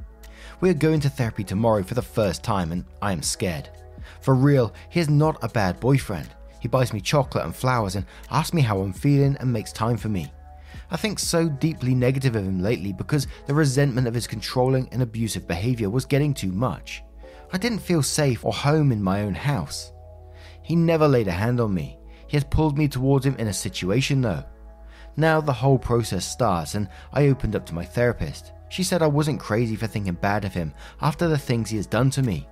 We 0.60 0.70
are 0.70 0.76
going 0.76 1.00
to 1.00 1.10
therapy 1.10 1.44
tomorrow 1.44 1.82
for 1.82 1.96
the 1.96 2.04
first 2.04 2.44
time, 2.44 2.72
and 2.72 2.86
I 3.02 3.14
am 3.14 3.24
scared. 3.24 3.70
For 4.20 4.36
real, 4.36 4.74
he 4.90 5.00
is 5.00 5.10
not 5.10 5.44
a 5.44 5.50
bad 5.50 5.80
boyfriend. 5.80 6.30
He 6.60 6.68
buys 6.68 6.94
me 6.94 7.02
chocolate 7.02 7.46
and 7.46 7.56
flowers 7.56 7.96
and 7.96 8.06
asks 8.30 8.54
me 8.54 8.62
how 8.62 8.80
I'm 8.82 8.94
feeling 8.94 9.38
and 9.40 9.52
makes 9.52 9.72
time 9.72 9.98
for 9.98 10.10
me. 10.10 10.32
I 10.92 10.98
think 10.98 11.20
so 11.20 11.48
deeply 11.48 11.96
negative 11.96 12.36
of 12.36 12.44
him 12.44 12.60
lately 12.62 12.92
because 12.92 13.26
the 13.48 13.54
resentment 13.54 14.08
of 14.08 14.14
his 14.14 14.28
controlling 14.28 14.90
and 14.92 15.02
abusive 15.02 15.48
behavior 15.48 15.90
was 15.90 16.06
getting 16.06 16.34
too 16.34 16.52
much. 16.52 17.02
I 17.54 17.58
didn't 17.58 17.80
feel 17.80 18.04
safe 18.04 18.44
or 18.44 18.52
home 18.52 18.92
in 18.92 19.02
my 19.02 19.22
own 19.22 19.34
house. 19.34 19.94
He 20.62 20.76
never 20.76 21.08
laid 21.08 21.30
a 21.30 21.32
hand 21.32 21.62
on 21.62 21.74
me. 21.74 21.98
He 22.28 22.36
has 22.36 22.44
pulled 22.44 22.78
me 22.78 22.90
towards 22.90 23.26
him 23.26 23.38
in 23.38 23.48
a 23.48 23.54
situation 23.54 24.22
though. 24.22 24.44
Now 25.16 25.40
the 25.40 25.54
whole 25.54 25.80
process 25.80 26.26
starts 26.26 26.76
and 26.76 26.90
I 27.14 27.28
opened 27.28 27.56
up 27.56 27.66
to 27.68 27.76
my 27.76 27.86
therapist. 27.86 28.52
She 28.70 28.84
said 28.84 29.02
I 29.02 29.08
wasn't 29.08 29.40
crazy 29.40 29.78
for 29.78 29.88
thinking 29.88 30.14
bad 30.14 30.44
of 30.44 30.54
him 30.54 30.74
after 31.02 31.28
the 31.28 31.38
things 31.38 31.70
he 31.70 31.78
has 31.78 31.88
done 31.88 32.10
to 32.12 32.22
me. 32.22 32.48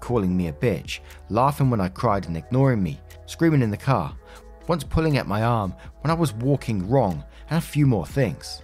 Calling 0.00 0.36
me 0.36 0.48
a 0.48 0.52
bitch, 0.52 1.00
laughing 1.28 1.70
when 1.70 1.80
I 1.80 1.88
cried 1.88 2.26
and 2.26 2.36
ignoring 2.36 2.82
me, 2.82 3.00
screaming 3.26 3.62
in 3.62 3.70
the 3.70 3.76
car, 3.76 4.16
once 4.68 4.84
pulling 4.84 5.16
at 5.16 5.26
my 5.26 5.42
arm 5.42 5.74
when 6.02 6.10
I 6.10 6.14
was 6.14 6.32
walking 6.32 6.88
wrong, 6.88 7.24
and 7.50 7.58
a 7.58 7.62
few 7.62 7.86
more 7.86 8.06
things. 8.06 8.62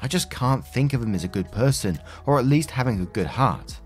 I 0.00 0.08
just 0.08 0.30
can't 0.30 0.66
think 0.66 0.94
of 0.94 1.02
him 1.02 1.14
as 1.14 1.22
a 1.22 1.28
good 1.28 1.50
person, 1.52 1.98
or 2.26 2.38
at 2.38 2.46
least 2.46 2.70
having 2.70 3.00
a 3.00 3.06
good 3.06 3.26
heart. 3.26 3.78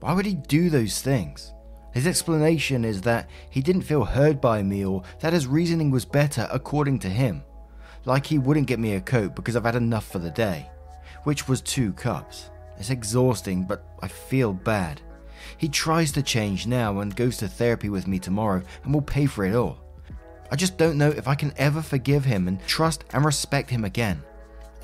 Why 0.00 0.12
would 0.12 0.26
he 0.26 0.34
do 0.34 0.70
those 0.70 1.02
things? 1.02 1.52
His 1.92 2.06
explanation 2.06 2.84
is 2.84 3.00
that 3.02 3.28
he 3.50 3.60
didn't 3.60 3.82
feel 3.82 4.04
heard 4.04 4.40
by 4.40 4.62
me 4.62 4.84
or 4.84 5.02
that 5.20 5.32
his 5.32 5.48
reasoning 5.48 5.90
was 5.90 6.04
better 6.04 6.46
according 6.52 7.00
to 7.00 7.08
him. 7.08 7.42
Like 8.04 8.26
he 8.26 8.38
wouldn't 8.38 8.68
get 8.68 8.78
me 8.78 8.94
a 8.94 9.00
coat 9.00 9.34
because 9.34 9.56
I've 9.56 9.64
had 9.64 9.74
enough 9.74 10.06
for 10.06 10.20
the 10.20 10.30
day, 10.30 10.70
which 11.24 11.48
was 11.48 11.60
two 11.60 11.92
cups. 11.94 12.50
It's 12.78 12.90
exhausting, 12.90 13.64
but 13.64 13.84
I 14.00 14.06
feel 14.06 14.52
bad. 14.52 15.00
He 15.56 15.68
tries 15.68 16.12
to 16.12 16.22
change 16.22 16.66
now 16.66 17.00
and 17.00 17.16
goes 17.16 17.38
to 17.38 17.48
therapy 17.48 17.88
with 17.88 18.06
me 18.06 18.20
tomorrow 18.20 18.62
and 18.84 18.94
will 18.94 19.02
pay 19.02 19.26
for 19.26 19.44
it 19.44 19.56
all. 19.56 19.87
I 20.50 20.56
just 20.56 20.78
don't 20.78 20.98
know 20.98 21.10
if 21.10 21.28
I 21.28 21.34
can 21.34 21.52
ever 21.56 21.82
forgive 21.82 22.24
him 22.24 22.48
and 22.48 22.60
trust 22.66 23.04
and 23.12 23.24
respect 23.24 23.68
him 23.68 23.84
again. 23.84 24.22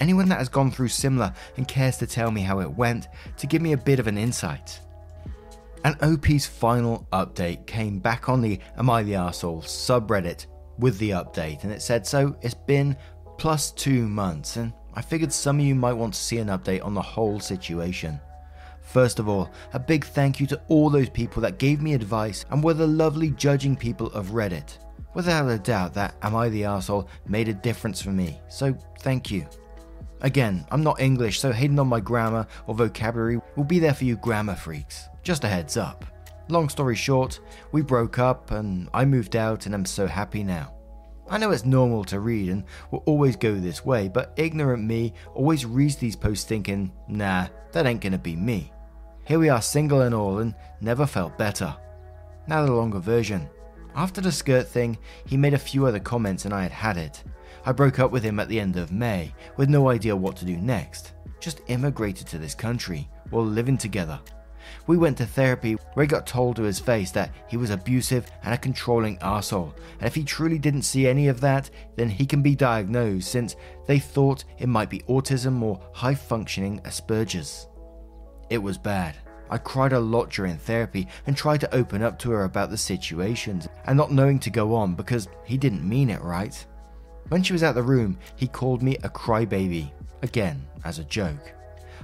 Anyone 0.00 0.28
that 0.28 0.38
has 0.38 0.48
gone 0.48 0.70
through 0.70 0.88
similar 0.88 1.32
and 1.56 1.68
cares 1.68 1.96
to 1.98 2.06
tell 2.06 2.30
me 2.30 2.42
how 2.42 2.60
it 2.60 2.70
went, 2.70 3.08
to 3.38 3.46
give 3.46 3.62
me 3.62 3.72
a 3.72 3.78
bit 3.78 3.98
of 3.98 4.06
an 4.06 4.18
insight. 4.18 4.80
And 5.84 5.96
OP's 6.02 6.46
final 6.46 7.06
update 7.12 7.66
came 7.66 7.98
back 7.98 8.28
on 8.28 8.40
the 8.40 8.58
Am 8.78 8.90
I 8.90 9.02
the 9.02 9.12
Arsehole 9.12 9.62
subreddit 9.62 10.46
with 10.78 10.98
the 10.98 11.10
update, 11.10 11.62
and 11.62 11.72
it 11.72 11.82
said 11.82 12.06
so 12.06 12.36
it's 12.42 12.54
been 12.54 12.96
plus 13.38 13.70
two 13.70 14.08
months, 14.08 14.56
and 14.56 14.72
I 14.94 15.02
figured 15.02 15.32
some 15.32 15.58
of 15.60 15.64
you 15.64 15.74
might 15.74 15.92
want 15.92 16.14
to 16.14 16.20
see 16.20 16.38
an 16.38 16.48
update 16.48 16.84
on 16.84 16.94
the 16.94 17.02
whole 17.02 17.38
situation. 17.38 18.20
First 18.80 19.18
of 19.18 19.28
all, 19.28 19.50
a 19.72 19.78
big 19.78 20.04
thank 20.04 20.40
you 20.40 20.46
to 20.48 20.60
all 20.68 20.90
those 20.90 21.08
people 21.08 21.42
that 21.42 21.58
gave 21.58 21.80
me 21.80 21.94
advice 21.94 22.44
and 22.50 22.62
were 22.62 22.74
the 22.74 22.86
lovely 22.86 23.30
judging 23.30 23.76
people 23.76 24.08
of 24.08 24.28
Reddit. 24.28 24.78
Without 25.14 25.48
a 25.48 25.58
doubt, 25.58 25.94
that 25.94 26.16
Am 26.22 26.34
I 26.34 26.48
the 26.48 26.62
Arsehole 26.62 27.06
made 27.26 27.48
a 27.48 27.54
difference 27.54 28.02
for 28.02 28.10
me, 28.10 28.40
so 28.48 28.76
thank 29.00 29.30
you. 29.30 29.46
Again, 30.20 30.64
I'm 30.70 30.82
not 30.82 31.00
English, 31.00 31.38
so 31.38 31.52
hating 31.52 31.78
on 31.78 31.86
my 31.86 32.00
grammar 32.00 32.46
or 32.66 32.74
vocabulary 32.74 33.40
will 33.56 33.64
be 33.64 33.78
there 33.78 33.94
for 33.94 34.04
you 34.04 34.16
grammar 34.16 34.54
freaks. 34.54 35.08
Just 35.22 35.44
a 35.44 35.48
heads 35.48 35.76
up. 35.76 36.04
Long 36.48 36.68
story 36.68 36.96
short, 36.96 37.40
we 37.72 37.82
broke 37.82 38.18
up 38.18 38.50
and 38.50 38.88
I 38.92 39.04
moved 39.04 39.36
out 39.36 39.66
and 39.66 39.74
I'm 39.74 39.84
so 39.84 40.06
happy 40.06 40.42
now. 40.42 40.74
I 41.28 41.38
know 41.38 41.52
it's 41.52 41.64
normal 41.64 42.04
to 42.04 42.20
read 42.20 42.50
and 42.50 42.64
will 42.90 43.02
always 43.06 43.36
go 43.36 43.54
this 43.54 43.84
way, 43.84 44.08
but 44.08 44.34
ignorant 44.36 44.84
me 44.84 45.14
always 45.34 45.64
reads 45.64 45.96
these 45.96 46.16
posts 46.16 46.44
thinking, 46.44 46.92
nah, 47.08 47.46
that 47.72 47.86
ain't 47.86 48.02
gonna 48.02 48.18
be 48.18 48.36
me. 48.36 48.72
Here 49.26 49.38
we 49.38 49.48
are 49.48 49.62
single 49.62 50.02
and 50.02 50.14
all 50.14 50.38
and 50.38 50.54
never 50.80 51.06
felt 51.06 51.38
better. 51.38 51.74
Now 52.46 52.66
the 52.66 52.72
longer 52.72 52.98
version. 52.98 53.48
After 53.96 54.20
the 54.20 54.32
skirt 54.32 54.66
thing, 54.66 54.98
he 55.24 55.36
made 55.36 55.54
a 55.54 55.58
few 55.58 55.86
other 55.86 56.00
comments 56.00 56.44
and 56.44 56.54
I 56.54 56.62
had 56.62 56.72
had 56.72 56.96
it. 56.96 57.22
I 57.64 57.72
broke 57.72 57.98
up 57.98 58.10
with 58.10 58.22
him 58.22 58.40
at 58.40 58.48
the 58.48 58.58
end 58.58 58.76
of 58.76 58.92
May, 58.92 59.32
with 59.56 59.68
no 59.68 59.88
idea 59.88 60.16
what 60.16 60.36
to 60.36 60.44
do 60.44 60.56
next. 60.56 61.12
Just 61.40 61.62
immigrated 61.68 62.26
to 62.28 62.38
this 62.38 62.54
country, 62.54 63.08
while 63.30 63.46
living 63.46 63.78
together. 63.78 64.20
We 64.86 64.96
went 64.96 65.18
to 65.18 65.26
therapy 65.26 65.76
where 65.92 66.04
he 66.04 66.08
got 66.08 66.26
told 66.26 66.56
to 66.56 66.62
his 66.62 66.80
face 66.80 67.10
that 67.12 67.34
he 67.48 67.56
was 67.56 67.70
abusive 67.70 68.30
and 68.42 68.52
a 68.52 68.58
controlling 68.58 69.18
asshole, 69.20 69.74
and 69.98 70.06
if 70.06 70.14
he 70.14 70.24
truly 70.24 70.58
didn't 70.58 70.82
see 70.82 71.06
any 71.06 71.28
of 71.28 71.40
that, 71.40 71.70
then 71.96 72.08
he 72.08 72.26
can 72.26 72.42
be 72.42 72.54
diagnosed 72.54 73.30
since 73.30 73.56
they 73.86 73.98
thought 73.98 74.44
it 74.58 74.68
might 74.68 74.90
be 74.90 75.00
autism 75.00 75.62
or 75.62 75.80
high 75.92 76.14
functioning 76.14 76.80
Asperger's. 76.80 77.68
It 78.50 78.58
was 78.58 78.76
bad. 78.76 79.16
I 79.50 79.58
cried 79.58 79.92
a 79.92 80.00
lot 80.00 80.30
during 80.30 80.56
therapy 80.56 81.08
and 81.26 81.36
tried 81.36 81.60
to 81.60 81.74
open 81.74 82.02
up 82.02 82.18
to 82.20 82.30
her 82.30 82.44
about 82.44 82.70
the 82.70 82.78
situations 82.78 83.68
and 83.86 83.96
not 83.96 84.12
knowing 84.12 84.38
to 84.40 84.50
go 84.50 84.74
on 84.74 84.94
because 84.94 85.28
he 85.44 85.56
didn't 85.56 85.88
mean 85.88 86.10
it 86.10 86.22
right. 86.22 86.66
When 87.28 87.42
she 87.42 87.52
was 87.52 87.62
out 87.62 87.70
of 87.70 87.74
the 87.76 87.82
room, 87.82 88.18
he 88.36 88.46
called 88.46 88.82
me 88.82 88.96
a 88.96 89.08
crybaby, 89.08 89.90
again 90.22 90.66
as 90.84 90.98
a 90.98 91.04
joke. 91.04 91.52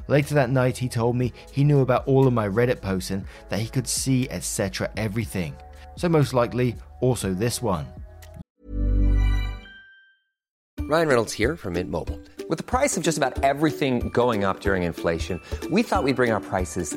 Later 0.08 0.34
that 0.34 0.50
night, 0.50 0.76
he 0.76 0.88
told 0.88 1.16
me 1.16 1.32
he 1.52 1.64
knew 1.64 1.80
about 1.80 2.06
all 2.06 2.26
of 2.26 2.32
my 2.32 2.48
Reddit 2.48 2.80
posts 2.80 3.10
and 3.10 3.24
that 3.48 3.60
he 3.60 3.68
could 3.68 3.86
see, 3.86 4.28
etc., 4.30 4.90
everything. 4.96 5.54
So, 5.96 6.08
most 6.08 6.32
likely, 6.34 6.76
also 7.00 7.34
this 7.34 7.62
one. 7.62 7.86
Ryan 10.80 11.08
Reynolds 11.08 11.32
here 11.32 11.56
from 11.56 11.74
Mint 11.74 11.90
Mobile. 11.90 12.18
With 12.48 12.58
the 12.58 12.64
price 12.64 12.96
of 12.96 13.04
just 13.04 13.18
about 13.18 13.44
everything 13.44 14.08
going 14.08 14.42
up 14.42 14.60
during 14.60 14.82
inflation, 14.82 15.40
we 15.70 15.84
thought 15.84 16.02
we'd 16.02 16.16
bring 16.16 16.32
our 16.32 16.40
prices 16.40 16.96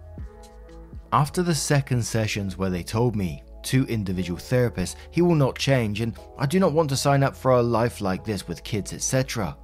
After 1.13 1.43
the 1.43 1.53
second 1.53 2.03
sessions 2.03 2.57
where 2.57 2.69
they 2.69 2.83
told 2.83 3.17
me, 3.17 3.43
two 3.63 3.85
individual 3.87 4.39
therapists, 4.39 4.95
he 5.11 5.21
will 5.21 5.35
not 5.35 5.57
change 5.57 5.99
and 5.99 6.17
I 6.37 6.45
do 6.45 6.57
not 6.57 6.71
want 6.71 6.89
to 6.89 6.95
sign 6.95 7.21
up 7.21 7.35
for 7.35 7.51
a 7.51 7.61
life 7.61 7.99
like 7.99 8.23
this 8.23 8.47
with 8.47 8.63
kids, 8.63 8.93
etc. 8.93 9.57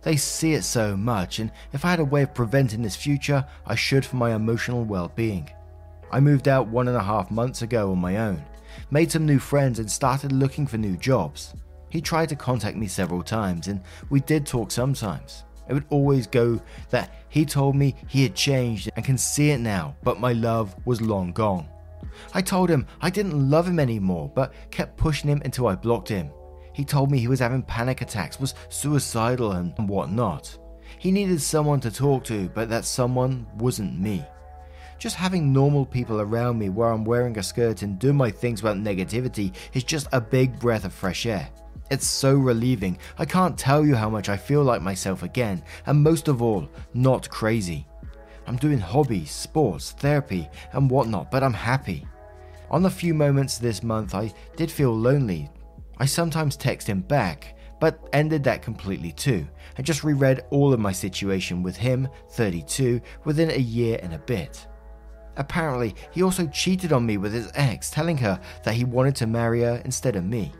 They 0.00 0.16
see 0.16 0.54
it 0.54 0.62
so 0.62 0.96
much, 0.96 1.38
and 1.38 1.52
if 1.74 1.84
I 1.84 1.90
had 1.90 2.00
a 2.00 2.04
way 2.04 2.22
of 2.22 2.32
preventing 2.32 2.80
this 2.80 2.96
future, 2.96 3.44
I 3.66 3.74
should 3.74 4.06
for 4.06 4.16
my 4.16 4.34
emotional 4.34 4.84
well 4.84 5.12
being. 5.14 5.50
I 6.10 6.20
moved 6.20 6.48
out 6.48 6.68
one 6.68 6.88
and 6.88 6.96
a 6.96 7.02
half 7.02 7.30
months 7.30 7.60
ago 7.60 7.90
on 7.90 7.98
my 7.98 8.16
own, 8.16 8.42
made 8.90 9.12
some 9.12 9.26
new 9.26 9.38
friends, 9.38 9.78
and 9.78 9.90
started 9.90 10.32
looking 10.32 10.66
for 10.66 10.78
new 10.78 10.96
jobs. 10.96 11.54
He 11.90 12.00
tried 12.00 12.30
to 12.30 12.36
contact 12.36 12.76
me 12.76 12.86
several 12.86 13.22
times, 13.22 13.68
and 13.68 13.82
we 14.08 14.20
did 14.20 14.46
talk 14.46 14.70
sometimes. 14.70 15.44
It 15.68 15.74
would 15.74 15.86
always 15.90 16.26
go 16.26 16.60
that 16.90 17.12
he 17.28 17.44
told 17.44 17.76
me 17.76 17.94
he 18.08 18.22
had 18.22 18.34
changed 18.34 18.90
and 18.96 19.04
can 19.04 19.18
see 19.18 19.50
it 19.50 19.58
now, 19.58 19.96
but 20.02 20.20
my 20.20 20.32
love 20.32 20.74
was 20.84 21.00
long 21.00 21.32
gone. 21.32 21.68
I 22.34 22.42
told 22.42 22.70
him 22.70 22.86
I 23.00 23.10
didn't 23.10 23.50
love 23.50 23.66
him 23.66 23.80
anymore, 23.80 24.30
but 24.34 24.54
kept 24.70 24.96
pushing 24.96 25.28
him 25.30 25.42
until 25.44 25.66
I 25.66 25.74
blocked 25.74 26.08
him. 26.08 26.30
He 26.72 26.84
told 26.84 27.10
me 27.10 27.18
he 27.18 27.28
was 27.28 27.40
having 27.40 27.62
panic 27.62 28.02
attacks, 28.02 28.38
was 28.38 28.54
suicidal, 28.68 29.52
and 29.52 29.74
whatnot. 29.88 30.58
He 30.98 31.10
needed 31.10 31.40
someone 31.40 31.80
to 31.80 31.90
talk 31.90 32.24
to, 32.24 32.48
but 32.50 32.68
that 32.68 32.84
someone 32.84 33.46
wasn't 33.56 33.98
me. 33.98 34.24
Just 34.98 35.16
having 35.16 35.52
normal 35.52 35.84
people 35.84 36.20
around 36.20 36.58
me 36.58 36.68
where 36.70 36.90
I'm 36.90 37.04
wearing 37.04 37.36
a 37.38 37.42
skirt 37.42 37.82
and 37.82 37.98
doing 37.98 38.16
my 38.16 38.30
things 38.30 38.62
without 38.62 38.78
negativity 38.78 39.52
is 39.74 39.84
just 39.84 40.06
a 40.12 40.20
big 40.20 40.58
breath 40.58 40.84
of 40.84 40.92
fresh 40.92 41.26
air. 41.26 41.48
It's 41.90 42.06
so 42.06 42.34
relieving. 42.34 42.98
I 43.18 43.24
can't 43.24 43.56
tell 43.56 43.86
you 43.86 43.94
how 43.94 44.10
much 44.10 44.28
I 44.28 44.36
feel 44.36 44.62
like 44.62 44.82
myself 44.82 45.22
again, 45.22 45.62
and 45.86 46.02
most 46.02 46.28
of 46.28 46.42
all, 46.42 46.68
not 46.94 47.30
crazy. 47.30 47.86
I'm 48.46 48.56
doing 48.56 48.78
hobbies, 48.78 49.30
sports, 49.30 49.92
therapy, 49.92 50.48
and 50.72 50.90
whatnot, 50.90 51.30
but 51.30 51.42
I'm 51.42 51.52
happy. 51.52 52.06
On 52.70 52.86
a 52.86 52.90
few 52.90 53.14
moments 53.14 53.58
this 53.58 53.82
month, 53.82 54.14
I 54.14 54.32
did 54.56 54.70
feel 54.70 54.96
lonely. 54.96 55.48
I 55.98 56.06
sometimes 56.06 56.56
text 56.56 56.88
him 56.88 57.00
back, 57.00 57.56
but 57.80 58.08
ended 58.12 58.42
that 58.44 58.62
completely 58.62 59.12
too, 59.12 59.46
I 59.78 59.82
just 59.82 60.04
reread 60.04 60.44
all 60.50 60.72
of 60.72 60.80
my 60.80 60.92
situation 60.92 61.62
with 61.62 61.76
him, 61.76 62.08
32, 62.30 63.00
within 63.24 63.50
a 63.50 63.58
year 63.58 63.98
and 64.02 64.14
a 64.14 64.18
bit. 64.18 64.66
Apparently, 65.36 65.94
he 66.10 66.22
also 66.22 66.46
cheated 66.46 66.92
on 66.92 67.04
me 67.04 67.18
with 67.18 67.32
his 67.32 67.50
ex, 67.54 67.90
telling 67.90 68.16
her 68.18 68.40
that 68.64 68.74
he 68.74 68.84
wanted 68.84 69.14
to 69.16 69.26
marry 69.26 69.60
her 69.62 69.82
instead 69.84 70.16
of 70.16 70.24
me. 70.24 70.52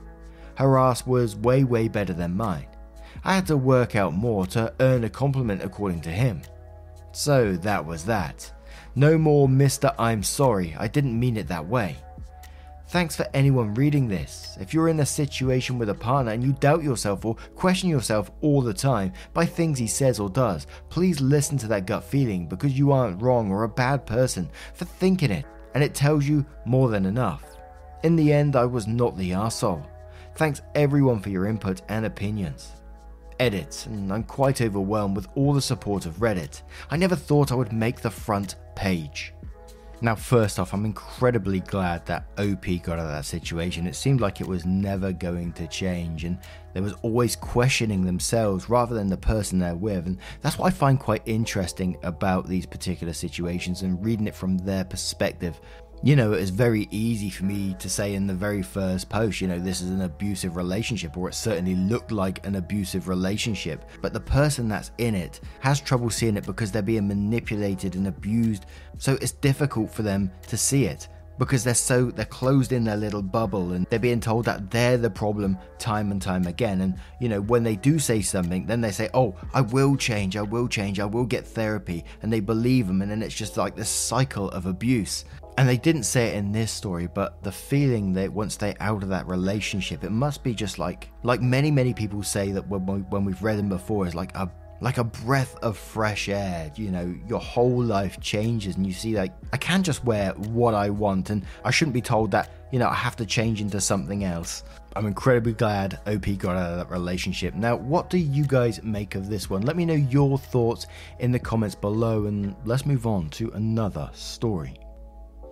Her 0.56 0.78
ass 0.78 1.06
was 1.06 1.36
way, 1.36 1.64
way 1.64 1.88
better 1.88 2.12
than 2.12 2.36
mine. 2.36 2.66
I 3.24 3.34
had 3.34 3.46
to 3.48 3.56
work 3.56 3.96
out 3.96 4.14
more 4.14 4.46
to 4.48 4.72
earn 4.80 5.04
a 5.04 5.10
compliment 5.10 5.62
according 5.62 6.00
to 6.02 6.10
him. 6.10 6.42
So 7.12 7.56
that 7.56 7.84
was 7.84 8.04
that. 8.04 8.52
No 8.94 9.18
more 9.18 9.48
Mr. 9.48 9.94
I'm 9.98 10.22
sorry, 10.22 10.74
I 10.78 10.88
didn't 10.88 11.18
mean 11.18 11.36
it 11.36 11.48
that 11.48 11.66
way. 11.66 11.96
Thanks 12.88 13.16
for 13.16 13.26
anyone 13.34 13.74
reading 13.74 14.06
this. 14.06 14.56
If 14.60 14.72
you're 14.72 14.88
in 14.88 15.00
a 15.00 15.06
situation 15.06 15.76
with 15.76 15.88
a 15.88 15.94
partner 15.94 16.32
and 16.32 16.42
you 16.42 16.52
doubt 16.52 16.84
yourself 16.84 17.24
or 17.24 17.34
question 17.56 17.90
yourself 17.90 18.30
all 18.42 18.62
the 18.62 18.72
time 18.72 19.12
by 19.34 19.44
things 19.44 19.78
he 19.78 19.88
says 19.88 20.20
or 20.20 20.30
does, 20.30 20.68
please 20.88 21.20
listen 21.20 21.58
to 21.58 21.66
that 21.66 21.86
gut 21.86 22.04
feeling 22.04 22.46
because 22.46 22.78
you 22.78 22.92
aren't 22.92 23.20
wrong 23.20 23.50
or 23.50 23.64
a 23.64 23.68
bad 23.68 24.06
person 24.06 24.48
for 24.72 24.84
thinking 24.84 25.32
it, 25.32 25.44
and 25.74 25.82
it 25.82 25.94
tells 25.94 26.26
you 26.26 26.46
more 26.64 26.88
than 26.88 27.06
enough. 27.06 27.56
In 28.04 28.14
the 28.14 28.32
end, 28.32 28.54
I 28.54 28.66
was 28.66 28.86
not 28.86 29.18
the 29.18 29.32
arsehole. 29.32 29.84
Thanks 30.36 30.60
everyone 30.74 31.20
for 31.20 31.30
your 31.30 31.46
input 31.46 31.80
and 31.88 32.04
opinions. 32.04 32.72
Edit, 33.40 33.86
and 33.86 34.12
I'm 34.12 34.22
quite 34.22 34.60
overwhelmed 34.60 35.16
with 35.16 35.28
all 35.34 35.54
the 35.54 35.62
support 35.62 36.04
of 36.04 36.16
Reddit. 36.16 36.60
I 36.90 36.98
never 36.98 37.16
thought 37.16 37.52
I 37.52 37.54
would 37.54 37.72
make 37.72 38.02
the 38.02 38.10
front 38.10 38.56
page. 38.74 39.32
Now, 40.02 40.14
first 40.14 40.58
off, 40.58 40.74
I'm 40.74 40.84
incredibly 40.84 41.60
glad 41.60 42.04
that 42.04 42.26
OP 42.36 42.66
got 42.82 42.98
out 42.98 43.06
of 43.06 43.08
that 43.08 43.24
situation. 43.24 43.86
It 43.86 43.96
seemed 43.96 44.20
like 44.20 44.42
it 44.42 44.46
was 44.46 44.66
never 44.66 45.10
going 45.10 45.54
to 45.54 45.66
change, 45.68 46.24
and 46.24 46.38
they 46.74 46.82
was 46.82 46.92
always 47.00 47.34
questioning 47.34 48.04
themselves 48.04 48.68
rather 48.68 48.94
than 48.94 49.08
the 49.08 49.16
person 49.16 49.58
they're 49.58 49.74
with. 49.74 50.06
And 50.06 50.18
that's 50.42 50.58
what 50.58 50.66
I 50.66 50.70
find 50.70 51.00
quite 51.00 51.22
interesting 51.24 51.96
about 52.02 52.46
these 52.46 52.66
particular 52.66 53.14
situations 53.14 53.80
and 53.80 54.04
reading 54.04 54.26
it 54.26 54.34
from 54.34 54.58
their 54.58 54.84
perspective. 54.84 55.58
You 56.02 56.14
know, 56.14 56.32
it's 56.32 56.50
very 56.50 56.86
easy 56.90 57.30
for 57.30 57.44
me 57.44 57.74
to 57.78 57.88
say 57.88 58.14
in 58.14 58.26
the 58.26 58.34
very 58.34 58.62
first 58.62 59.08
post, 59.08 59.40
you 59.40 59.48
know, 59.48 59.58
this 59.58 59.80
is 59.80 59.90
an 59.90 60.02
abusive 60.02 60.56
relationship, 60.56 61.16
or 61.16 61.28
it 61.28 61.34
certainly 61.34 61.74
looked 61.74 62.12
like 62.12 62.46
an 62.46 62.56
abusive 62.56 63.08
relationship. 63.08 63.84
But 64.02 64.12
the 64.12 64.20
person 64.20 64.68
that's 64.68 64.90
in 64.98 65.14
it 65.14 65.40
has 65.60 65.80
trouble 65.80 66.10
seeing 66.10 66.36
it 66.36 66.46
because 66.46 66.70
they're 66.70 66.82
being 66.82 67.08
manipulated 67.08 67.94
and 67.94 68.08
abused. 68.08 68.66
So 68.98 69.14
it's 69.20 69.32
difficult 69.32 69.90
for 69.90 70.02
them 70.02 70.30
to 70.48 70.56
see 70.56 70.84
it 70.84 71.08
because 71.38 71.64
they're 71.64 71.74
so 71.74 72.10
they're 72.10 72.24
closed 72.24 72.72
in 72.72 72.84
their 72.84 72.96
little 72.96 73.22
bubble 73.22 73.72
and 73.72 73.86
they're 73.90 73.98
being 73.98 74.20
told 74.20 74.44
that 74.44 74.70
they're 74.70 74.96
the 74.96 75.10
problem 75.10 75.58
time 75.78 76.10
and 76.10 76.22
time 76.22 76.46
again 76.46 76.80
and 76.80 76.94
you 77.20 77.28
know 77.28 77.40
when 77.42 77.62
they 77.62 77.76
do 77.76 77.98
say 77.98 78.22
something 78.22 78.64
then 78.66 78.80
they 78.80 78.90
say 78.90 79.08
oh 79.12 79.34
i 79.52 79.60
will 79.60 79.96
change 79.96 80.36
i 80.36 80.42
will 80.42 80.66
change 80.66 80.98
i 80.98 81.04
will 81.04 81.26
get 81.26 81.46
therapy 81.46 82.04
and 82.22 82.32
they 82.32 82.40
believe 82.40 82.86
them 82.86 83.02
and 83.02 83.10
then 83.10 83.22
it's 83.22 83.34
just 83.34 83.56
like 83.56 83.76
this 83.76 83.88
cycle 83.88 84.48
of 84.50 84.66
abuse 84.66 85.24
and 85.58 85.68
they 85.68 85.76
didn't 85.76 86.02
say 86.02 86.28
it 86.28 86.34
in 86.34 86.52
this 86.52 86.70
story, 86.70 87.06
but 87.06 87.42
the 87.42 87.52
feeling 87.52 88.12
that 88.14 88.32
once 88.32 88.56
they're 88.56 88.76
out 88.80 89.02
of 89.02 89.08
that 89.08 89.26
relationship, 89.26 90.04
it 90.04 90.10
must 90.10 90.42
be 90.42 90.54
just 90.54 90.78
like 90.78 91.10
like 91.22 91.40
many 91.40 91.70
many 91.70 91.94
people 91.94 92.22
say 92.22 92.52
that 92.52 92.66
when 92.68 92.82
when 93.10 93.24
we've 93.24 93.42
read 93.42 93.58
them 93.58 93.68
before 93.68 94.06
is 94.06 94.14
like 94.14 94.34
a 94.36 94.50
like 94.80 94.98
a 94.98 95.04
breath 95.04 95.56
of 95.62 95.78
fresh 95.78 96.28
air. 96.28 96.70
You 96.76 96.90
know, 96.90 97.14
your 97.26 97.40
whole 97.40 97.82
life 97.82 98.20
changes, 98.20 98.76
and 98.76 98.86
you 98.86 98.92
see 98.92 99.16
like 99.16 99.32
I 99.52 99.56
can 99.56 99.82
just 99.82 100.04
wear 100.04 100.32
what 100.32 100.74
I 100.74 100.90
want, 100.90 101.30
and 101.30 101.44
I 101.64 101.70
shouldn't 101.70 101.94
be 101.94 102.02
told 102.02 102.30
that 102.32 102.50
you 102.70 102.78
know 102.78 102.88
I 102.88 102.94
have 102.94 103.16
to 103.16 103.26
change 103.26 103.60
into 103.60 103.80
something 103.80 104.24
else. 104.24 104.64
I'm 104.94 105.06
incredibly 105.06 105.52
glad 105.52 105.98
OP 106.06 106.26
got 106.38 106.56
out 106.56 106.72
of 106.72 106.78
that 106.78 106.90
relationship. 106.90 107.54
Now, 107.54 107.76
what 107.76 108.08
do 108.08 108.16
you 108.16 108.44
guys 108.44 108.82
make 108.82 109.14
of 109.14 109.28
this 109.28 109.50
one? 109.50 109.62
Let 109.62 109.76
me 109.76 109.84
know 109.84 109.94
your 109.94 110.38
thoughts 110.38 110.86
in 111.18 111.32
the 111.32 111.38
comments 111.38 111.74
below, 111.74 112.26
and 112.26 112.54
let's 112.64 112.86
move 112.86 113.06
on 113.06 113.28
to 113.30 113.50
another 113.52 114.10
story. 114.14 114.78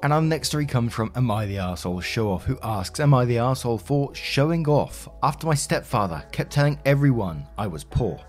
And 0.04 0.12
our 0.12 0.20
next 0.20 0.48
story 0.48 0.66
comes 0.66 0.92
from 0.92 1.10
Am 1.16 1.30
I 1.30 1.46
the 1.46 1.56
Arsehole 1.56 2.02
Show 2.02 2.30
Off, 2.30 2.44
who 2.44 2.58
asks, 2.62 3.00
Am 3.00 3.14
I 3.14 3.24
the 3.24 3.36
arsehole 3.36 3.80
for 3.80 4.14
showing 4.14 4.68
off 4.68 5.08
after 5.22 5.46
my 5.46 5.54
stepfather 5.54 6.22
kept 6.30 6.52
telling 6.52 6.78
everyone 6.84 7.46
I 7.56 7.68
was 7.68 7.84
poor? 7.84 8.20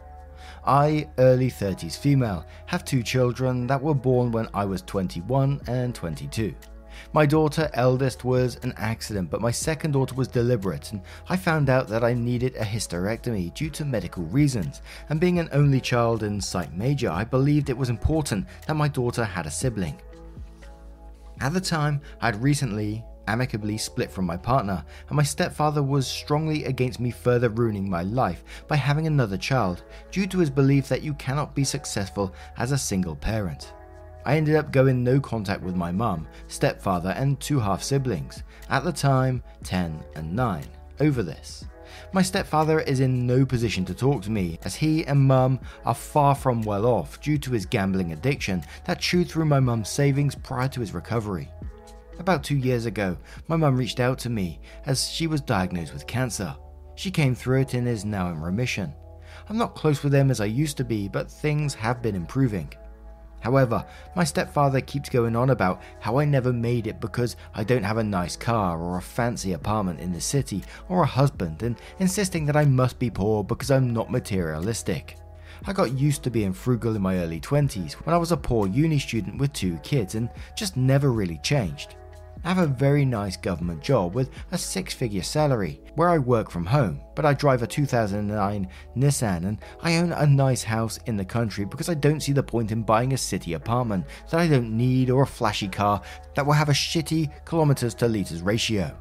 I, 0.65 1.09
early 1.17 1.51
30s 1.51 1.97
female, 1.97 2.45
have 2.65 2.85
two 2.85 3.03
children 3.03 3.67
that 3.67 3.81
were 3.81 3.93
born 3.93 4.31
when 4.31 4.47
I 4.53 4.63
was 4.63 4.83
21 4.83 5.59
and 5.67 5.93
22. 5.93 6.55
My 7.11 7.25
daughter, 7.25 7.69
eldest, 7.73 8.23
was 8.23 8.55
an 8.63 8.73
accident, 8.77 9.29
but 9.29 9.41
my 9.41 9.51
second 9.51 9.91
daughter 9.91 10.15
was 10.15 10.29
deliberate, 10.29 10.93
and 10.93 11.01
I 11.27 11.35
found 11.35 11.69
out 11.69 11.89
that 11.89 12.05
I 12.05 12.13
needed 12.13 12.55
a 12.55 12.63
hysterectomy 12.63 13.53
due 13.53 13.69
to 13.71 13.83
medical 13.83 14.23
reasons. 14.23 14.81
And 15.09 15.19
being 15.19 15.39
an 15.39 15.49
only 15.51 15.81
child 15.81 16.23
in 16.23 16.39
Psych 16.39 16.71
Major, 16.71 17.09
I 17.09 17.25
believed 17.25 17.69
it 17.69 17.77
was 17.77 17.89
important 17.89 18.47
that 18.65 18.75
my 18.75 18.87
daughter 18.87 19.25
had 19.25 19.45
a 19.45 19.51
sibling. 19.51 19.99
At 21.39 21.53
the 21.53 21.61
time, 21.61 22.01
I 22.21 22.27
had 22.27 22.41
recently 22.41 23.03
amicably 23.27 23.77
split 23.77 24.11
from 24.11 24.25
my 24.25 24.37
partner, 24.37 24.83
and 25.09 25.17
my 25.17 25.23
stepfather 25.23 25.83
was 25.83 26.07
strongly 26.07 26.65
against 26.65 26.99
me 26.99 27.11
further 27.11 27.49
ruining 27.49 27.89
my 27.89 28.03
life 28.03 28.43
by 28.67 28.75
having 28.75 29.07
another 29.07 29.37
child, 29.37 29.83
due 30.11 30.27
to 30.27 30.39
his 30.39 30.49
belief 30.49 30.87
that 30.89 31.01
you 31.01 31.13
cannot 31.15 31.55
be 31.55 31.63
successful 31.63 32.33
as 32.57 32.71
a 32.71 32.77
single 32.77 33.15
parent. 33.15 33.73
I 34.25 34.37
ended 34.37 34.55
up 34.55 34.71
going 34.71 35.03
no 35.03 35.19
contact 35.19 35.61
with 35.61 35.75
my 35.75 35.91
mum, 35.91 36.27
stepfather, 36.47 37.11
and 37.11 37.39
two 37.39 37.59
half 37.59 37.83
siblings, 37.83 38.43
at 38.69 38.83
the 38.83 38.91
time 38.91 39.43
10 39.63 40.03
and 40.15 40.35
9, 40.35 40.63
over 40.99 41.21
this. 41.21 41.65
My 42.13 42.21
stepfather 42.21 42.79
is 42.79 42.99
in 42.99 43.27
no 43.27 43.45
position 43.45 43.85
to 43.85 43.93
talk 43.93 44.21
to 44.23 44.31
me, 44.31 44.59
as 44.63 44.75
he 44.75 45.05
and 45.05 45.19
mum 45.19 45.59
are 45.85 45.95
far 45.95 46.35
from 46.35 46.61
well 46.61 46.85
off 46.85 47.19
due 47.21 47.37
to 47.39 47.51
his 47.51 47.65
gambling 47.65 48.11
addiction 48.11 48.63
that 48.85 48.99
chewed 48.99 49.29
through 49.29 49.45
my 49.45 49.59
mum's 49.59 49.89
savings 49.89 50.35
prior 50.35 50.67
to 50.69 50.79
his 50.79 50.93
recovery. 50.93 51.49
About 52.19 52.43
two 52.43 52.57
years 52.57 52.85
ago, 52.85 53.17
my 53.47 53.55
mum 53.55 53.75
reached 53.75 53.99
out 53.99 54.17
to 54.19 54.29
me 54.29 54.59
as 54.85 55.09
she 55.09 55.27
was 55.27 55.41
diagnosed 55.41 55.93
with 55.93 56.07
cancer. 56.07 56.55
She 56.95 57.11
came 57.11 57.35
through 57.35 57.61
it 57.61 57.73
and 57.73 57.87
is 57.87 58.05
now 58.05 58.29
in 58.29 58.41
remission. 58.41 58.93
I'm 59.49 59.57
not 59.57 59.75
close 59.75 60.01
with 60.01 60.13
them 60.13 60.31
as 60.31 60.39
I 60.39 60.45
used 60.45 60.77
to 60.77 60.85
be, 60.85 61.07
but 61.07 61.29
things 61.29 61.73
have 61.73 62.01
been 62.01 62.15
improving. 62.15 62.71
However, 63.45 63.85
my 64.15 64.23
stepfather 64.23 64.81
keeps 64.81 65.07
going 65.07 65.35
on 65.35 65.51
about 65.51 65.79
how 65.99 66.17
I 66.17 66.25
never 66.25 66.51
made 66.51 66.87
it 66.87 66.99
because 66.99 67.35
I 67.53 67.63
don't 67.63 67.83
have 67.83 67.97
a 67.97 68.03
nice 68.03 68.35
car 68.35 68.79
or 68.79 68.97
a 68.97 69.01
fancy 69.03 69.53
apartment 69.53 69.99
in 69.99 70.11
the 70.11 70.19
city 70.19 70.63
or 70.89 71.03
a 71.03 71.05
husband, 71.05 71.61
and 71.61 71.75
insisting 71.99 72.47
that 72.47 72.55
I 72.55 72.65
must 72.65 72.97
be 72.97 73.11
poor 73.11 73.43
because 73.43 73.69
I'm 73.69 73.93
not 73.93 74.09
materialistic. 74.09 75.17
I 75.67 75.73
got 75.73 75.91
used 75.91 76.23
to 76.23 76.31
being 76.31 76.53
frugal 76.53 76.95
in 76.95 77.03
my 77.03 77.19
early 77.19 77.39
20s 77.39 77.93
when 77.93 78.15
I 78.15 78.17
was 78.17 78.31
a 78.31 78.37
poor 78.37 78.65
uni 78.65 78.97
student 78.97 79.37
with 79.37 79.53
two 79.53 79.77
kids 79.83 80.15
and 80.15 80.27
just 80.55 80.75
never 80.75 81.11
really 81.11 81.37
changed. 81.43 81.97
I 82.45 82.49
have 82.49 82.59
a 82.59 82.67
very 82.67 83.05
nice 83.05 83.37
government 83.37 83.81
job 83.81 84.13
with 84.13 84.29
a 84.51 84.57
six 84.59 84.93
figure 84.93 85.23
salary 85.23 85.81
where 85.95 86.09
I 86.09 86.19
work 86.19 86.51
from 86.51 86.63
home, 86.63 87.01
but 87.15 87.25
I 87.25 87.33
drive 87.33 87.63
a 87.63 87.67
2009 87.67 88.69
Nissan 88.95 89.47
and 89.47 89.57
I 89.81 89.97
own 89.97 90.11
a 90.11 90.27
nice 90.27 90.61
house 90.61 90.99
in 91.07 91.17
the 91.17 91.25
country 91.25 91.65
because 91.65 91.89
I 91.89 91.95
don't 91.95 92.19
see 92.19 92.33
the 92.33 92.43
point 92.43 92.71
in 92.71 92.83
buying 92.83 93.13
a 93.13 93.17
city 93.17 93.53
apartment 93.53 94.05
that 94.29 94.39
I 94.39 94.47
don't 94.47 94.77
need 94.77 95.09
or 95.09 95.23
a 95.23 95.27
flashy 95.27 95.67
car 95.67 96.03
that 96.35 96.45
will 96.45 96.53
have 96.53 96.69
a 96.69 96.73
shitty 96.73 97.31
kilometers 97.45 97.95
to 97.95 98.07
litres 98.07 98.43
ratio. 98.43 98.95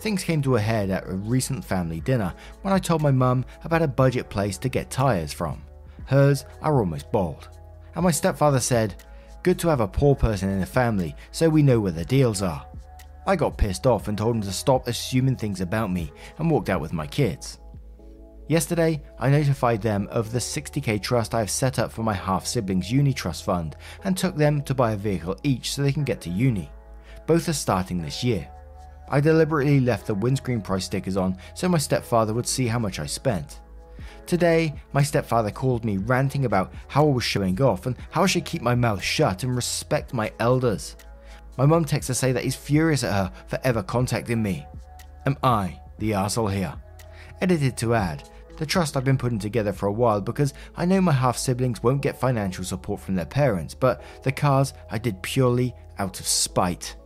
Things 0.00 0.24
came 0.24 0.42
to 0.42 0.56
a 0.56 0.60
head 0.60 0.90
at 0.90 1.06
a 1.06 1.14
recent 1.14 1.64
family 1.64 2.00
dinner 2.00 2.34
when 2.62 2.74
I 2.74 2.80
told 2.80 3.00
my 3.00 3.12
mum 3.12 3.44
about 3.62 3.82
a 3.82 3.86
budget 3.86 4.28
place 4.28 4.58
to 4.58 4.68
get 4.68 4.90
tyres 4.90 5.32
from. 5.32 5.62
Hers 6.06 6.46
are 6.60 6.80
almost 6.80 7.12
bald. 7.12 7.48
And 7.94 8.02
my 8.02 8.10
stepfather 8.10 8.58
said, 8.58 8.96
Good 9.42 9.58
to 9.58 9.68
have 9.68 9.80
a 9.80 9.88
poor 9.88 10.14
person 10.14 10.50
in 10.50 10.60
the 10.60 10.66
family 10.66 11.16
so 11.32 11.48
we 11.48 11.64
know 11.64 11.80
where 11.80 11.90
the 11.90 12.04
deals 12.04 12.42
are. 12.42 12.64
I 13.26 13.34
got 13.34 13.56
pissed 13.58 13.88
off 13.88 14.06
and 14.06 14.16
told 14.16 14.36
him 14.36 14.42
to 14.42 14.52
stop 14.52 14.86
assuming 14.86 15.34
things 15.34 15.60
about 15.60 15.90
me 15.90 16.12
and 16.38 16.48
walked 16.48 16.68
out 16.68 16.80
with 16.80 16.92
my 16.92 17.08
kids. 17.08 17.58
Yesterday, 18.46 19.02
I 19.18 19.30
notified 19.30 19.82
them 19.82 20.06
of 20.12 20.30
the 20.30 20.38
60k 20.38 21.02
trust 21.02 21.34
I 21.34 21.40
have 21.40 21.50
set 21.50 21.80
up 21.80 21.90
for 21.90 22.04
my 22.04 22.12
half 22.12 22.46
siblings' 22.46 22.92
uni 22.92 23.12
trust 23.12 23.44
fund 23.44 23.74
and 24.04 24.16
took 24.16 24.36
them 24.36 24.62
to 24.62 24.74
buy 24.74 24.92
a 24.92 24.96
vehicle 24.96 25.36
each 25.42 25.72
so 25.72 25.82
they 25.82 25.92
can 25.92 26.04
get 26.04 26.20
to 26.20 26.30
uni. 26.30 26.70
Both 27.26 27.48
are 27.48 27.52
starting 27.52 28.00
this 28.00 28.22
year. 28.22 28.48
I 29.08 29.20
deliberately 29.20 29.80
left 29.80 30.06
the 30.06 30.14
windscreen 30.14 30.60
price 30.60 30.84
stickers 30.84 31.16
on 31.16 31.36
so 31.54 31.68
my 31.68 31.78
stepfather 31.78 32.32
would 32.32 32.46
see 32.46 32.68
how 32.68 32.78
much 32.78 33.00
I 33.00 33.06
spent. 33.06 33.61
Today, 34.32 34.72
my 34.94 35.02
stepfather 35.02 35.50
called 35.50 35.84
me 35.84 35.98
ranting 35.98 36.46
about 36.46 36.72
how 36.88 37.06
I 37.06 37.10
was 37.10 37.22
showing 37.22 37.60
off 37.60 37.84
and 37.84 37.94
how 38.10 38.22
I 38.22 38.26
should 38.26 38.46
keep 38.46 38.62
my 38.62 38.74
mouth 38.74 39.02
shut 39.02 39.42
and 39.42 39.54
respect 39.54 40.14
my 40.14 40.32
elders. 40.40 40.96
My 41.58 41.66
mum 41.66 41.84
texts 41.84 42.06
to 42.06 42.14
say 42.14 42.32
that 42.32 42.42
he's 42.42 42.56
furious 42.56 43.04
at 43.04 43.12
her 43.12 43.30
for 43.46 43.58
ever 43.62 43.82
contacting 43.82 44.42
me. 44.42 44.66
Am 45.26 45.36
I 45.42 45.78
the 45.98 46.12
arsehole 46.12 46.50
here? 46.50 46.72
Edited 47.42 47.76
to 47.76 47.94
add, 47.94 48.26
the 48.56 48.64
trust 48.64 48.96
I've 48.96 49.04
been 49.04 49.18
putting 49.18 49.38
together 49.38 49.70
for 49.70 49.88
a 49.88 49.92
while 49.92 50.22
because 50.22 50.54
I 50.78 50.86
know 50.86 51.02
my 51.02 51.12
half 51.12 51.36
siblings 51.36 51.82
won't 51.82 52.00
get 52.00 52.18
financial 52.18 52.64
support 52.64 53.00
from 53.00 53.16
their 53.16 53.26
parents, 53.26 53.74
but 53.74 54.02
the 54.22 54.32
cars 54.32 54.72
I 54.90 54.96
did 54.96 55.20
purely 55.20 55.74
out 55.98 56.20
of 56.20 56.26
spite. 56.26 56.96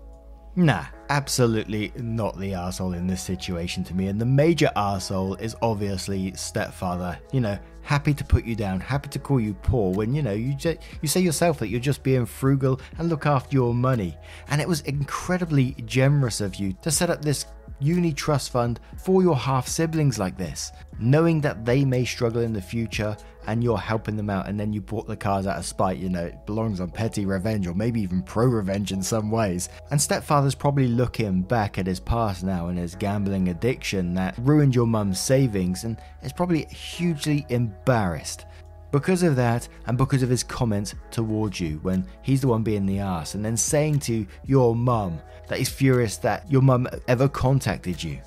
Nah, 0.55 0.85
absolutely 1.09 1.93
not 1.97 2.39
the 2.39 2.55
asshole 2.55 2.93
in 2.93 3.07
this 3.07 3.23
situation 3.23 3.85
to 3.85 3.95
me. 3.95 4.09
And 4.09 4.21
the 4.21 4.27
major 4.27 4.71
asshole 4.77 5.35
is 5.37 5.57
obviously 5.63 6.33
stepfather. 6.35 7.19
You 7.33 7.41
know, 7.41 7.59
happy 7.83 8.15
to 8.15 8.25
put 8.25 8.45
you 8.45 8.55
down, 8.57 8.81
happy 8.81 9.09
to 9.11 9.19
call 9.19 9.41
you 9.41 9.55
poor 9.55 9.93
when 9.95 10.15
you 10.15 10.23
know 10.23 10.33
you 10.33 10.57
you 11.01 11.09
say 11.09 11.21
yourself 11.21 11.59
that 11.61 11.69
you're 11.69 11.81
just 11.81 12.03
being 12.03 12.27
frugal 12.27 12.81
and 12.99 13.09
look 13.09 13.27
after 13.27 13.55
your 13.55 13.75
money. 13.75 14.17
And 14.49 14.61
it 14.61 14.69
was 14.69 14.81
incredibly 14.83 15.73
generous 15.85 16.41
of 16.41 16.57
you 16.57 16.73
to 16.83 16.91
set 16.91 17.11
up 17.11 17.23
this 17.23 17.47
uni 17.79 18.13
trust 18.13 18.51
fund 18.51 18.81
for 18.97 19.23
your 19.23 19.37
half 19.37 19.69
siblings 19.69 20.19
like 20.19 20.37
this, 20.37 20.73
knowing 20.99 21.41
that 21.43 21.65
they 21.65 21.85
may 21.85 22.05
struggle 22.05 22.43
in 22.43 22.53
the 22.53 22.61
future 22.61 23.17
and 23.47 23.63
you're 23.63 23.79
helping 23.79 24.17
them 24.17 24.31
out, 24.31 24.49
and 24.49 24.59
then 24.59 24.73
you 24.73 24.81
bought 24.81 25.07
the 25.07 25.17
cars 25.17 25.47
out 25.47 25.59
of 25.59 25.65
spite. 25.65 25.99
You 25.99 26.09
know, 26.09 26.25
it 26.25 26.47
belongs 26.47 26.81
on 26.81 26.91
petty 26.91 27.27
revenge 27.27 27.67
or 27.67 27.75
maybe 27.75 28.01
even 28.01 28.23
pro 28.23 28.47
revenge 28.47 28.93
in 28.93 29.03
some 29.03 29.31
ways. 29.31 29.69
And 29.91 30.01
stepfather's 30.01 30.55
probably 30.55 30.89
looking 30.89 31.43
back 31.43 31.79
at 31.79 31.87
his 31.87 32.01
past 32.01 32.45
now 32.45 32.69
and 32.69 32.79
his 32.79 32.95
gambling 32.95 33.49
addiction 33.49 34.15
that 34.15 34.37
ruined 34.39 34.75
your 34.75 34.87
mum's 34.87 35.21
savings 35.21 35.85
and 35.85 35.99
is 36.23 36.33
probably 36.33 36.65
hugely 36.67 37.47
embarrassed 37.49 38.47
because 38.93 39.23
of 39.23 39.37
that, 39.37 39.69
and 39.87 39.99
because 39.99 40.23
of 40.23 40.31
his 40.31 40.43
comments 40.43 40.95
towards 41.11 41.61
you 41.61 41.79
when 41.83 42.07
he's 42.23 42.41
the 42.41 42.49
one 42.49 42.63
being 42.63 42.87
the 42.87 43.01
ass, 43.01 43.35
and 43.35 43.45
then 43.45 43.57
saying 43.57 43.99
to 43.99 44.27
your 44.45 44.75
mum 44.75 45.21
that 45.49 45.59
he's 45.59 45.69
furious 45.69 46.17
that 46.19 46.51
your 46.51 46.63
mum 46.63 46.89
ever 47.09 47.29
contacted 47.29 48.03
you. 48.03 48.21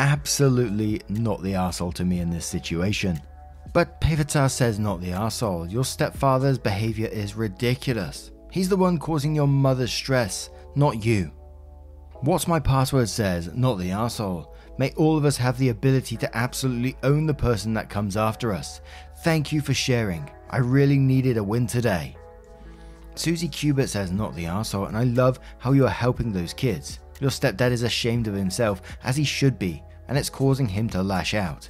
Absolutely 0.00 1.00
not 1.08 1.42
the 1.42 1.54
asshole 1.54 1.92
to 1.92 2.04
me 2.04 2.20
in 2.20 2.30
this 2.30 2.46
situation. 2.46 3.20
But 3.72 4.00
Pevatar 4.00 4.50
says 4.50 4.78
not 4.78 5.00
the 5.00 5.12
asshole. 5.12 5.66
Your 5.66 5.84
stepfather's 5.84 6.58
behavior 6.58 7.08
is 7.08 7.34
ridiculous. 7.34 8.30
He's 8.50 8.68
the 8.68 8.76
one 8.76 8.98
causing 8.98 9.34
your 9.34 9.46
mother's 9.46 9.92
stress, 9.92 10.50
not 10.74 11.04
you. 11.04 11.30
What's 12.20 12.48
my 12.48 12.58
password 12.58 13.08
says, 13.08 13.52
not 13.54 13.78
the 13.78 13.90
asshole. 13.90 14.54
May 14.78 14.92
all 14.92 15.16
of 15.16 15.24
us 15.24 15.36
have 15.36 15.58
the 15.58 15.68
ability 15.68 16.16
to 16.16 16.36
absolutely 16.36 16.96
own 17.02 17.26
the 17.26 17.34
person 17.34 17.74
that 17.74 17.90
comes 17.90 18.16
after 18.16 18.52
us. 18.52 18.80
Thank 19.22 19.52
you 19.52 19.60
for 19.60 19.74
sharing. 19.74 20.30
I 20.50 20.58
really 20.58 20.98
needed 20.98 21.36
a 21.36 21.44
win 21.44 21.66
today. 21.66 22.16
Susie 23.16 23.48
Cubit 23.48 23.88
says 23.88 24.12
not 24.12 24.34
the 24.34 24.46
asshole, 24.46 24.86
and 24.86 24.96
I 24.96 25.04
love 25.04 25.40
how 25.58 25.72
you 25.72 25.84
are 25.84 25.90
helping 25.90 26.32
those 26.32 26.54
kids. 26.54 27.00
Your 27.20 27.30
stepdad 27.30 27.72
is 27.72 27.82
ashamed 27.82 28.28
of 28.28 28.34
himself, 28.34 28.80
as 29.02 29.16
he 29.16 29.24
should 29.24 29.58
be, 29.58 29.82
and 30.06 30.16
it's 30.16 30.30
causing 30.30 30.68
him 30.68 30.88
to 30.90 31.02
lash 31.02 31.34
out. 31.34 31.68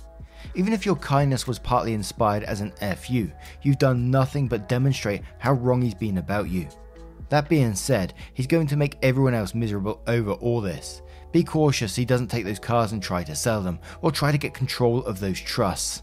Even 0.54 0.72
if 0.72 0.86
your 0.86 0.96
kindness 0.96 1.46
was 1.46 1.58
partly 1.58 1.94
inspired 1.94 2.42
as 2.44 2.60
an 2.60 2.72
FU, 2.96 3.30
you've 3.62 3.78
done 3.78 4.10
nothing 4.10 4.48
but 4.48 4.68
demonstrate 4.68 5.22
how 5.38 5.52
wrong 5.52 5.82
he's 5.82 5.94
been 5.94 6.18
about 6.18 6.48
you. 6.48 6.68
That 7.28 7.48
being 7.48 7.74
said, 7.74 8.14
he's 8.34 8.46
going 8.46 8.66
to 8.68 8.76
make 8.76 8.98
everyone 9.02 9.34
else 9.34 9.54
miserable 9.54 10.00
over 10.06 10.32
all 10.32 10.60
this. 10.60 11.02
Be 11.30 11.44
cautious 11.44 11.94
he 11.94 12.04
doesn't 12.04 12.28
take 12.28 12.44
those 12.44 12.58
cars 12.58 12.92
and 12.92 13.02
try 13.02 13.22
to 13.24 13.36
sell 13.36 13.60
them, 13.60 13.78
or 14.00 14.10
try 14.10 14.32
to 14.32 14.38
get 14.38 14.54
control 14.54 15.04
of 15.04 15.20
those 15.20 15.40
trusts. 15.40 16.02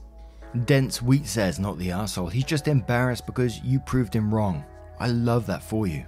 Dense 0.65 1.01
Wheat 1.01 1.25
says, 1.25 1.59
not 1.59 1.77
the 1.77 1.91
asshole, 1.91 2.27
he's 2.27 2.43
just 2.45 2.67
embarrassed 2.67 3.25
because 3.25 3.59
you 3.61 3.79
proved 3.79 4.15
him 4.15 4.33
wrong. 4.33 4.63
I 4.99 5.07
love 5.07 5.45
that 5.47 5.63
for 5.63 5.87
you. 5.87 6.05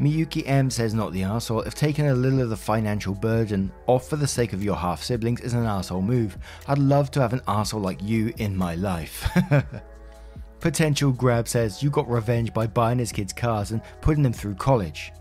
Miyuki 0.00 0.42
M 0.46 0.70
says 0.70 0.92
not 0.92 1.12
the 1.12 1.22
asshole. 1.22 1.60
If 1.62 1.74
taking 1.74 2.08
a 2.08 2.14
little 2.14 2.40
of 2.40 2.50
the 2.50 2.56
financial 2.56 3.14
burden 3.14 3.70
off 3.86 4.08
for 4.08 4.16
the 4.16 4.26
sake 4.26 4.52
of 4.52 4.64
your 4.64 4.74
half 4.74 5.02
siblings 5.02 5.40
is 5.40 5.54
an 5.54 5.64
asshole 5.64 6.02
move, 6.02 6.36
I'd 6.66 6.78
love 6.78 7.12
to 7.12 7.20
have 7.20 7.32
an 7.32 7.42
asshole 7.46 7.80
like 7.80 8.02
you 8.02 8.32
in 8.38 8.56
my 8.56 8.74
life. 8.74 9.28
Potential 10.60 11.12
Grab 11.12 11.46
says 11.46 11.82
you 11.82 11.90
got 11.90 12.10
revenge 12.10 12.52
by 12.52 12.66
buying 12.66 12.98
his 12.98 13.12
kids 13.12 13.32
cars 13.32 13.70
and 13.70 13.82
putting 14.00 14.22
them 14.22 14.32
through 14.32 14.56
college. 14.56 15.12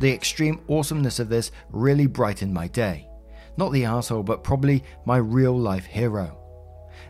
The 0.00 0.12
extreme 0.12 0.60
awesomeness 0.68 1.20
of 1.20 1.30
this 1.30 1.50
really 1.70 2.06
brightened 2.06 2.52
my 2.52 2.68
day. 2.68 3.08
Not 3.56 3.72
the 3.72 3.86
asshole, 3.86 4.24
but 4.24 4.44
probably 4.44 4.84
my 5.06 5.16
real 5.16 5.58
life 5.58 5.86
hero. 5.86 6.36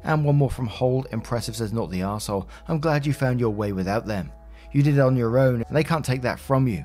And 0.05 0.25
one 0.25 0.37
more 0.37 0.51
from 0.51 0.67
Hold 0.67 1.09
Impressive 1.11 1.57
says 1.57 1.73
not 1.73 1.91
the 1.91 2.03
asshole. 2.03 2.49
I'm 2.69 2.79
glad 2.79 3.05
you 3.05 3.13
found 3.13 3.41
your 3.41 3.51
way 3.51 3.73
without 3.73 4.07
them. 4.07 4.33
You 4.73 4.83
did 4.83 4.97
it 4.97 5.01
on 5.01 5.17
your 5.17 5.39
own, 5.39 5.63
and 5.63 5.77
they 5.77 5.83
can't 5.83 6.05
take 6.05 6.23
that 6.23 6.39
from 6.39 6.69
you. 6.69 6.85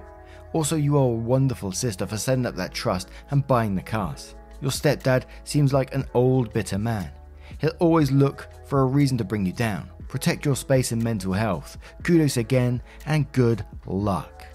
Also, 0.53 0.75
you 0.75 0.97
are 0.97 1.05
a 1.05 1.07
wonderful 1.07 1.71
sister 1.71 2.05
for 2.05 2.17
setting 2.17 2.45
up 2.45 2.55
that 2.55 2.73
trust 2.73 3.09
and 3.31 3.45
buying 3.47 3.75
the 3.75 3.81
cars. 3.81 4.35
Your 4.61 4.71
stepdad 4.71 5.25
seems 5.43 5.73
like 5.73 5.93
an 5.93 6.05
old, 6.13 6.53
bitter 6.53 6.77
man. 6.77 7.11
He'll 7.59 7.71
always 7.79 8.11
look 8.11 8.47
for 8.65 8.81
a 8.81 8.85
reason 8.85 9.17
to 9.17 9.23
bring 9.23 9.45
you 9.45 9.53
down. 9.53 9.89
Protect 10.07 10.45
your 10.45 10.55
space 10.55 10.91
and 10.91 11.03
mental 11.03 11.33
health. 11.33 11.77
Kudos 12.03 12.37
again, 12.37 12.81
and 13.05 13.31
good 13.31 13.65
luck. 13.87 14.45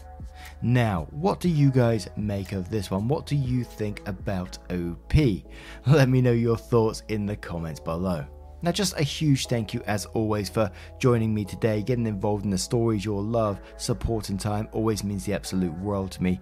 Now, 0.62 1.06
what 1.10 1.40
do 1.40 1.48
you 1.48 1.70
guys 1.70 2.08
make 2.16 2.52
of 2.52 2.68
this 2.70 2.90
one? 2.90 3.06
What 3.06 3.26
do 3.26 3.36
you 3.36 3.64
think 3.64 4.06
about 4.06 4.58
OP? 4.70 5.14
Let 5.86 6.08
me 6.08 6.20
know 6.20 6.32
your 6.32 6.56
thoughts 6.56 7.02
in 7.08 7.26
the 7.26 7.36
comments 7.36 7.80
below. 7.80 8.24
Now, 8.60 8.72
just 8.72 8.98
a 8.98 9.02
huge 9.02 9.46
thank 9.46 9.72
you 9.72 9.82
as 9.86 10.06
always 10.06 10.48
for 10.48 10.70
joining 10.98 11.32
me 11.32 11.44
today. 11.44 11.82
Getting 11.82 12.06
involved 12.06 12.44
in 12.44 12.50
the 12.50 12.58
stories, 12.58 13.04
your 13.04 13.22
love, 13.22 13.60
support, 13.76 14.30
and 14.30 14.40
time 14.40 14.68
always 14.72 15.04
means 15.04 15.24
the 15.24 15.34
absolute 15.34 15.72
world 15.78 16.10
to 16.12 16.22
me. 16.22 16.40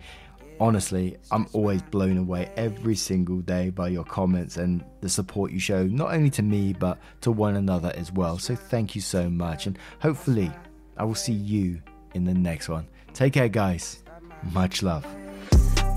Honestly, 0.58 1.18
I'm 1.30 1.46
always 1.52 1.82
blown 1.82 2.16
away 2.16 2.50
every 2.56 2.96
single 2.96 3.40
day 3.40 3.68
by 3.68 3.88
your 3.88 4.04
comments 4.04 4.56
and 4.56 4.82
the 5.02 5.08
support 5.08 5.52
you 5.52 5.58
show, 5.58 5.86
not 5.86 6.14
only 6.14 6.30
to 6.30 6.42
me, 6.42 6.72
but 6.72 6.98
to 7.20 7.30
one 7.30 7.56
another 7.56 7.92
as 7.94 8.10
well. 8.10 8.38
So, 8.38 8.54
thank 8.54 8.94
you 8.94 9.02
so 9.02 9.28
much. 9.28 9.66
And 9.66 9.78
hopefully, 10.00 10.50
I 10.96 11.04
will 11.04 11.14
see 11.14 11.34
you 11.34 11.82
in 12.14 12.24
the 12.24 12.32
next 12.32 12.70
one. 12.70 12.88
Take 13.12 13.34
care, 13.34 13.50
guys. 13.50 14.02
Much 14.52 14.82
love. 14.82 15.06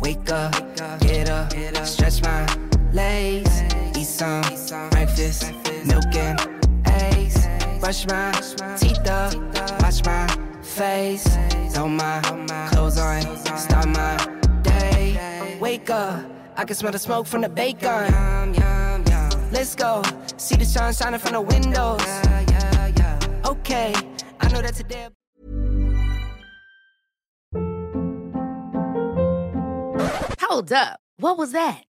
Wake 0.01 0.29
up, 0.32 0.53
get 0.99 1.29
up, 1.29 1.51
stretch 1.86 2.21
my 2.23 2.45
legs, 2.91 3.62
some 4.19 4.41
breakfast, 4.89 5.53
milk 5.86 6.13
and 6.13 6.38
eggs, 6.88 7.47
brush 7.79 8.05
my 8.05 8.29
teeth 8.75 9.08
up, 9.08 9.34
wash 9.82 10.03
my 10.03 10.27
face, 10.62 11.25
throw 11.71 11.88
my 11.88 12.19
clothes 12.69 12.97
on, 12.97 13.21
start 13.58 13.88
my 13.88 14.17
day. 14.62 15.58
Wake 15.62 15.89
up, 15.89 16.29
I 16.58 16.65
can 16.65 16.75
smell 16.75 16.91
the 16.91 16.99
smoke 16.99 17.27
from 17.27 17.39
the 17.39 17.47
bacon. 17.47 18.12
Let's 19.53 19.73
go, 19.73 20.03
see 20.36 20.58
the 20.58 20.65
sun 20.65 20.93
shining 20.93 21.21
from 21.21 21.32
the 21.32 21.41
windows. 21.41 22.01
Okay, 23.45 23.93
I 24.41 24.49
know 24.49 24.62
that 24.62 24.73
today. 24.75 25.08
Hold 30.41 30.73
up. 30.73 30.99
What 31.19 31.38
was 31.38 31.53
that? 31.53 31.86